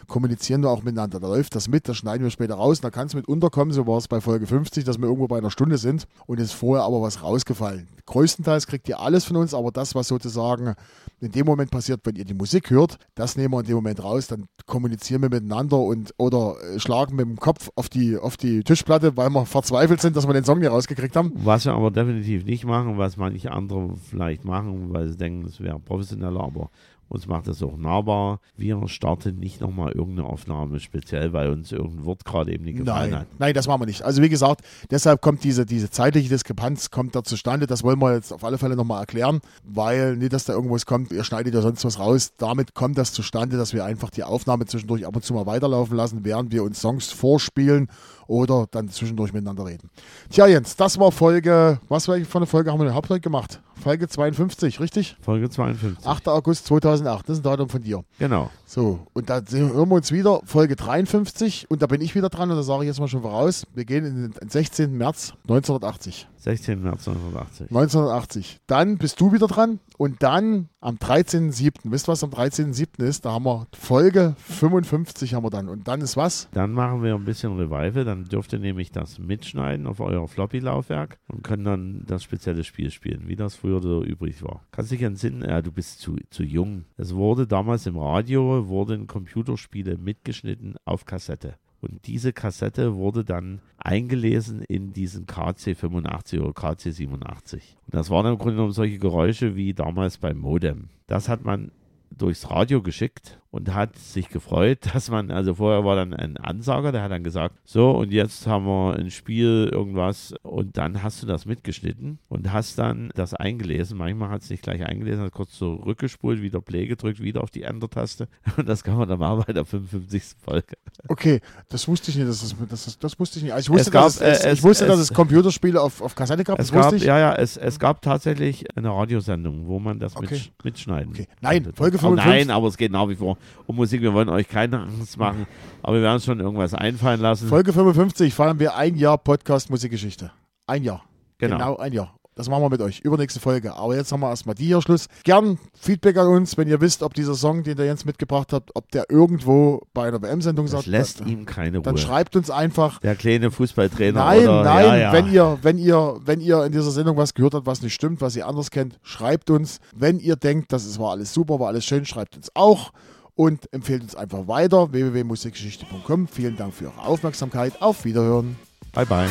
kommunizieren 0.08 0.62
wir 0.62 0.70
auch 0.70 0.84
miteinander. 0.84 1.20
Da 1.20 1.28
läuft 1.28 1.56
das 1.56 1.70
mit, 1.70 1.88
das 1.88 1.98
schneiden 1.98 2.24
wir 2.24 2.32
später 2.32 2.56
raus. 2.56 2.82
Da 2.82 2.90
kann 2.90 3.08
es 3.08 3.16
mit 3.16 3.28
unterkommen, 3.28 3.74
so 3.74 3.88
war 3.88 3.98
es 3.98 4.10
bei 4.10 4.20
Folge 4.20 4.48
50, 4.48 4.84
dass 4.84 4.98
wir 4.98 5.06
irgendwo 5.06 5.28
bei 5.28 5.38
einer 5.38 5.52
Stunde 5.52 5.78
sind 5.78 6.06
und 6.26 6.40
ist 6.40 6.52
vorher 6.52 6.84
aber 6.84 7.02
was 7.02 7.24
rausgefallen. 7.24 7.88
Größtenteils 8.06 8.68
kriegt 8.68 8.90
ihr 8.90 9.00
alles 9.00 9.26
von 9.26 9.38
uns, 9.38 9.54
aber 9.54 9.72
das, 9.72 9.96
was 9.96 10.08
sozusagen 10.08 10.74
in 11.22 11.32
dem 11.32 11.46
Moment 11.46 11.70
passiert, 11.70 12.02
wenn 12.04 12.16
ihr 12.16 12.26
die 12.26 12.34
Musik 12.34 12.72
hört, 12.72 12.98
das 13.14 13.38
nehmen 13.38 13.54
wir 13.54 13.60
in 13.60 13.68
dem 13.68 13.76
Moment 13.76 14.04
raus, 14.04 14.28
dann 14.28 14.46
kommunizieren 14.66 15.22
wir 15.22 15.30
miteinander 15.30 15.78
und 15.78 16.14
oder 16.18 16.56
äh, 16.62 16.80
schlagen 16.80 17.16
mit 17.16 17.26
dem 17.26 17.38
Kopf 17.38 17.70
auf 17.76 17.90
die, 17.90 18.18
auf 18.18 18.36
die 18.36 18.64
Tischplatte, 18.64 19.16
weil 19.16 19.30
wir 19.30 19.46
verzweifelt 19.46 20.02
sind, 20.02 20.16
dass 20.16 20.28
wir 20.28 20.34
den 20.34 20.44
Song 20.44 20.60
nicht 20.60 20.72
rausgekriegt 20.72 21.16
haben. 21.16 21.34
Was 21.36 21.66
wir 21.66 21.74
aber 21.74 21.92
definitiv 21.92 22.46
nicht 22.46 22.66
machen, 22.66 22.98
was 22.98 23.18
manche 23.18 23.52
andere 23.52 23.96
vielleicht 24.10 24.44
machen, 24.44 24.92
weil 24.92 25.10
sie 25.10 25.18
denken, 25.18 25.46
es 25.46 25.60
wäre 25.60 25.79
professioneller, 25.82 26.42
aber 26.42 26.70
uns 27.10 27.26
macht 27.26 27.48
das 27.48 27.64
auch 27.64 27.76
nahbar. 27.76 28.40
Wir 28.56 28.88
starten 28.88 29.40
nicht 29.40 29.62
nochmal 29.62 29.94
irgendeine 29.94 30.30
Aufnahme, 30.30 30.80
speziell 30.80 31.34
weil 31.34 31.50
uns 31.50 31.72
irgendein 31.72 32.06
Wort 32.06 32.24
gerade 32.24 32.54
eben 32.54 32.66
nicht 32.66 32.78
gefallen 32.78 33.10
Nein, 33.10 33.20
hat. 33.22 33.28
nein, 33.40 33.54
das 33.56 33.68
machen 33.68 33.82
wir 33.82 33.88
nicht. 33.88 34.04
Also 34.04 34.22
wie 34.22 34.30
gesagt, 34.30 34.62
deshalb 34.92 35.20
kommt 35.20 35.44
diese, 35.44 35.66
diese 35.66 35.90
zeitliche 35.90 36.30
Diskrepanz 36.30 36.92
kommt 36.92 37.16
da 37.16 37.24
zustande. 37.24 37.66
Das 37.66 37.84
wollen 37.84 38.00
wir 38.00 38.14
jetzt 38.14 38.32
auf 38.32 38.44
alle 38.44 38.60
Fälle 38.60 38.76
nochmal 38.76 39.02
erklären, 39.02 39.42
weil 39.64 40.18
nicht, 40.18 40.34
dass 40.34 40.46
da 40.46 40.54
irgendwas 40.54 40.86
kommt, 40.86 41.12
ihr 41.12 41.24
schneidet 41.24 41.56
ja 41.56 41.62
sonst 41.62 41.84
was 41.84 41.98
raus. 41.98 42.34
Damit 42.38 42.76
kommt 42.76 43.00
das 43.00 43.12
zustande, 43.12 43.58
dass 43.58 43.74
wir 43.74 43.86
einfach 43.86 44.12
die 44.12 44.24
Aufnahme 44.24 44.68
zwischendurch 44.68 45.08
ab 45.08 45.16
und 45.16 45.24
zu 45.24 45.34
mal 45.34 45.48
weiterlaufen 45.48 45.98
lassen, 45.98 46.24
während 46.24 46.52
wir 46.52 46.64
uns 46.64 46.80
Songs 46.80 47.12
vorspielen 47.12 47.90
oder 48.30 48.68
dann 48.70 48.90
zwischendurch 48.90 49.34
miteinander 49.34 49.66
reden. 49.66 49.90
Tja, 50.30 50.46
Jens, 50.48 50.76
das 50.76 51.00
war 51.00 51.12
Folge, 51.12 51.80
was 51.90 52.08
war 52.08 52.18
für 52.20 52.38
eine 52.38 52.46
Folge 52.46 52.72
haben 52.72 52.80
wir 52.80 52.86
denn 52.86 52.96
heute 52.96 53.20
gemacht? 53.20 53.60
Folge 53.80 54.08
52, 54.08 54.80
richtig? 54.80 55.16
Folge 55.22 55.50
52. 55.50 56.06
8. 56.06 56.28
August 56.28 56.68
2008, 56.68 57.28
das 57.28 57.38
ist 57.38 57.40
ein 57.40 57.44
Datum 57.44 57.70
von 57.70 57.82
dir. 57.82 58.04
Genau. 58.20 58.52
So, 58.66 59.00
und 59.14 59.30
da 59.30 59.42
hören 59.50 59.90
wir 59.90 59.96
uns 59.96 60.12
wieder, 60.12 60.42
Folge 60.46 60.76
53, 60.76 61.66
und 61.70 61.82
da 61.82 61.88
bin 61.88 62.02
ich 62.02 62.14
wieder 62.14 62.30
dran, 62.30 62.52
und 62.52 62.58
da 62.58 62.64
sage 62.64 62.84
ich 62.84 62.88
jetzt 62.88 63.00
mal 63.00 63.08
schon 63.08 63.22
voraus, 63.22 63.66
wir 63.74 63.86
gehen 63.86 64.06
in 64.06 64.32
den 64.32 64.50
16. 64.50 64.96
März 64.96 65.34
1980. 65.44 66.28
16. 66.38 66.84
März 66.84 67.08
1980. 67.08 67.68
1980. 67.70 68.60
Dann 68.68 68.98
bist 68.98 69.20
du 69.22 69.32
wieder 69.32 69.48
dran, 69.48 69.80
und 70.00 70.24
dann 70.24 70.70
am 70.80 70.96
13.07., 70.96 71.92
wisst 71.92 72.08
ihr, 72.08 72.14
was 72.14 72.24
am 72.24 72.30
13.07. 72.30 73.04
ist? 73.04 73.26
Da 73.26 73.34
haben 73.34 73.44
wir 73.44 73.68
Folge 73.78 74.34
55 74.38 75.34
haben 75.34 75.44
wir 75.44 75.50
dann, 75.50 75.68
und 75.68 75.90
dann 75.90 76.00
ist 76.00 76.16
was? 76.16 76.48
Dann 76.54 76.72
machen 76.72 77.04
wir 77.04 77.16
ein 77.16 77.26
bisschen 77.26 77.58
Revival. 77.58 78.06
Dann 78.06 78.24
dürft 78.24 78.54
ihr 78.54 78.60
nämlich 78.60 78.94
das 78.94 79.20
mitschneiden 79.20 79.88
auf 79.88 80.00
euer 80.00 80.26
Floppy-Laufwerk 80.26 81.20
und 81.28 81.44
können 81.44 81.66
dann 81.66 82.04
das 82.08 82.24
spezielle 82.24 82.64
Spiel 82.64 82.92
spielen, 82.92 83.28
wie 83.28 83.36
das 83.36 83.56
früher 83.56 83.82
so 83.82 84.02
übrig 84.02 84.42
war. 84.42 84.64
Kannst 84.72 84.94
dich 84.94 85.02
entsinnen, 85.02 85.42
ja, 85.42 85.62
du 85.62 85.74
bist 85.74 86.00
zu, 86.00 86.16
zu 86.30 86.44
jung. 86.44 86.86
Es 86.96 87.14
wurde 87.14 87.46
damals 87.46 87.86
im 87.86 87.98
Radio, 87.98 88.70
wurden 88.70 89.06
Computerspiele 89.06 89.98
mitgeschnitten 89.98 90.78
auf 90.86 91.04
Kassette. 91.04 91.56
Und 91.82 92.08
diese 92.08 92.34
Kassette 92.34 92.96
wurde 92.96 93.24
dann 93.24 93.62
eingelesen 93.78 94.62
in 94.64 94.92
diesen 94.92 95.26
KC85 95.26 96.42
oder 96.42 96.52
KC87. 96.52 97.54
Und 97.54 97.62
das 97.94 98.10
waren 98.10 98.26
im 98.26 98.38
Grunde 98.38 98.56
genommen 98.56 98.74
solche 98.74 99.00
Geräusche 99.00 99.56
wie 99.56 99.74
damals 99.74 100.18
beim 100.18 100.38
Modem. 100.38 100.90
Das 101.08 101.30
hat 101.30 101.46
man 101.46 101.72
durchs 102.12 102.50
Radio 102.50 102.82
geschickt 102.82 103.40
und 103.52 103.74
hat 103.74 103.98
sich 103.98 104.30
gefreut, 104.30 104.80
dass 104.94 105.10
man, 105.10 105.32
also 105.32 105.56
vorher 105.56 105.84
war 105.84 105.96
dann 105.96 106.14
ein 106.14 106.38
Ansager, 106.38 106.92
der 106.92 107.02
hat 107.02 107.12
dann 107.12 107.24
gesagt, 107.24 107.56
so 107.66 107.92
und 107.92 108.12
jetzt 108.12 108.46
haben 108.46 108.66
wir 108.66 108.96
ein 108.98 109.10
Spiel, 109.10 109.70
irgendwas 109.72 110.36
und 110.44 110.78
dann 110.78 111.02
hast 111.02 111.24
du 111.24 111.28
das 111.28 111.46
mitgeschnitten 111.46 112.20
und 112.28 112.54
hast 112.54 112.78
dann 112.78 113.10
das 113.16 113.34
eingelesen. 113.34 113.98
Manchmal 113.98 114.30
hat 114.30 114.44
es 114.44 114.50
nicht 114.52 114.62
gleich 114.64 114.86
eingelesen, 114.86 115.24
hat 115.24 115.32
kurz 115.32 115.52
zurückgespult, 115.58 116.42
wieder 116.42 116.62
Play 116.62 116.86
gedrückt, 116.86 117.22
wieder 117.22 117.42
auf 117.42 117.50
die 117.50 117.64
Enter-Taste 117.64 118.28
und 118.58 118.70
das 118.70 118.84
kann 118.84 118.98
man 118.98 119.10
dann 119.10 119.20
machen 119.20 119.44
bei 119.48 119.54
der 119.54 119.66
55. 119.66 120.36
Folge. 120.44 120.76
Okay, 121.08 121.40
das 121.70 121.88
wusste 121.88 122.12
ich 122.12 122.18
nicht, 122.18 122.30
das, 122.30 122.44
ist, 122.44 122.56
das, 122.70 122.86
ist, 122.88 123.04
das 123.04 123.20
wusste 123.20 123.40
ich 123.40 123.44
nicht. 123.46 123.54
Also 123.54 123.72
ich 123.74 123.80
wusste, 123.80 123.90
Es 123.90 123.92
gab, 123.92 124.04
dass, 124.04 124.22
es, 124.22 124.44
äh, 124.46 124.48
ich 124.54 124.60
es- 124.60 124.64
wusste 124.64 124.86
dass 124.86 125.00
es- 125.00 125.10
es 125.10 125.14
Computerspiele 125.16 125.82
auf, 125.82 126.02
auf 126.02 126.14
Kassette 126.14 126.44
gab, 126.44 126.60
Es 126.60 126.68
das 126.68 126.76
wusste 126.76 126.92
gab, 126.92 127.00
ich. 127.02 127.04
ja, 127.06 127.18
ja, 127.18 127.34
es, 127.36 127.58
es 127.58 127.80
gab 127.80 128.02
tatsächlich 128.04 128.66
eine 128.78 128.90
Radiosendung, 128.90 129.66
wo 129.68 129.80
man 129.80 129.98
das 130.00 130.16
Okay. 130.16 130.36
mitsch- 130.36 130.50
mitschneiden 130.64 131.14
Okay. 131.14 131.28
Nein. 131.42 131.68
Folge 131.74 131.98
Oh, 131.98 132.02
55. 132.02 132.26
Nein, 132.48 132.50
aber 132.52 132.68
es 132.68 132.78
geht 132.78 132.92
nach 132.92 133.10
wie 133.10 133.16
vor 133.16 133.38
um 133.66 133.76
Musik. 133.76 134.02
Wir 134.02 134.14
wollen 134.14 134.30
euch 134.30 134.48
keine 134.48 134.82
Angst 134.82 135.18
machen, 135.18 135.48
aber 135.82 135.98
wir 135.98 136.04
werden 136.04 136.16
uns 136.16 136.26
schon 136.26 136.40
irgendwas 136.40 136.74
einfallen 136.74 137.22
lassen. 137.22 137.48
Folge 137.48 137.74
55 137.74 138.34
feiern 138.34 138.60
wir 138.60 138.76
ein 138.76 138.96
Jahr 138.96 139.18
Podcast 139.18 139.70
Musikgeschichte. 139.70 140.32
Ein 140.68 140.84
Jahr. 140.84 141.04
Genau. 141.38 141.58
Genau 141.58 141.78
ein 141.78 141.94
Jahr. 141.94 142.14
Das 142.40 142.48
machen 142.48 142.64
wir 142.64 142.70
mit 142.70 142.80
euch. 142.82 143.02
Übernächste 143.02 143.42
Folge. 143.42 143.76
Aber 143.76 143.98
jetzt 143.98 144.14
haben 144.14 144.22
wir 144.22 144.30
erstmal 144.30 144.56
die 144.56 144.68
hier 144.68 144.82
Schluss. 144.82 145.08
Gern 145.26 145.58
Feedback 145.78 146.16
an 146.16 146.28
uns, 146.28 146.58
wenn 146.58 146.70
ihr 146.70 146.80
wisst, 146.80 147.04
ob 147.04 147.14
dieser 147.14 147.36
Song, 147.36 147.64
den 147.64 147.76
der 147.76 147.88
Jens 147.88 148.06
mitgebracht 148.06 148.54
hat, 148.54 148.70
ob 148.76 148.90
der 148.92 149.10
irgendwo 149.10 149.82
bei 149.94 150.08
einer 150.08 150.22
WM-Sendung 150.22 150.68
sagt. 150.68 150.86
lässt 150.86 151.20
dann, 151.20 151.28
ihm 151.28 151.46
keine 151.46 151.82
dann 151.82 151.96
Ruhe. 151.96 152.02
schreibt 152.02 152.38
uns 152.38 152.50
einfach. 152.50 153.00
Der 153.02 153.18
kleine 153.18 153.52
Fußballtrainer 153.52 154.24
Nein, 154.24 154.44
oder, 154.44 154.64
nein, 154.64 154.86
ja, 154.86 154.96
ja. 154.96 155.12
Wenn, 155.12 155.30
ihr, 155.30 155.58
wenn, 155.64 155.78
ihr, 155.78 156.18
wenn 156.24 156.40
ihr 156.40 156.64
in 156.64 156.72
dieser 156.72 156.92
Sendung 156.92 157.18
was 157.18 157.34
gehört 157.34 157.56
habt, 157.56 157.66
was 157.66 157.82
nicht 157.82 157.94
stimmt, 157.94 158.22
was 158.22 158.38
ihr 158.38 158.48
anders 158.48 158.72
kennt, 158.72 159.00
schreibt 159.04 159.50
uns. 159.50 159.82
Wenn 159.94 160.18
ihr 160.20 160.38
denkt, 160.38 160.72
das 160.72 160.98
war 160.98 161.12
alles 161.12 161.34
super, 161.34 161.60
war 161.60 161.68
alles 161.68 161.84
schön, 161.84 162.06
schreibt 162.06 162.38
uns 162.38 162.50
auch 162.54 162.94
und 163.40 163.72
empfehlt 163.72 164.02
uns 164.02 164.16
einfach 164.16 164.50
weiter. 164.50 164.92
www.musikgeschichte.com. 164.92 166.28
Vielen 166.28 166.58
Dank 166.58 166.74
für 166.74 166.88
eure 166.88 167.02
Aufmerksamkeit. 167.04 167.82
Auf 167.82 168.04
Wiederhören. 168.04 168.58
Bye, 168.92 169.06
bye. 169.06 169.30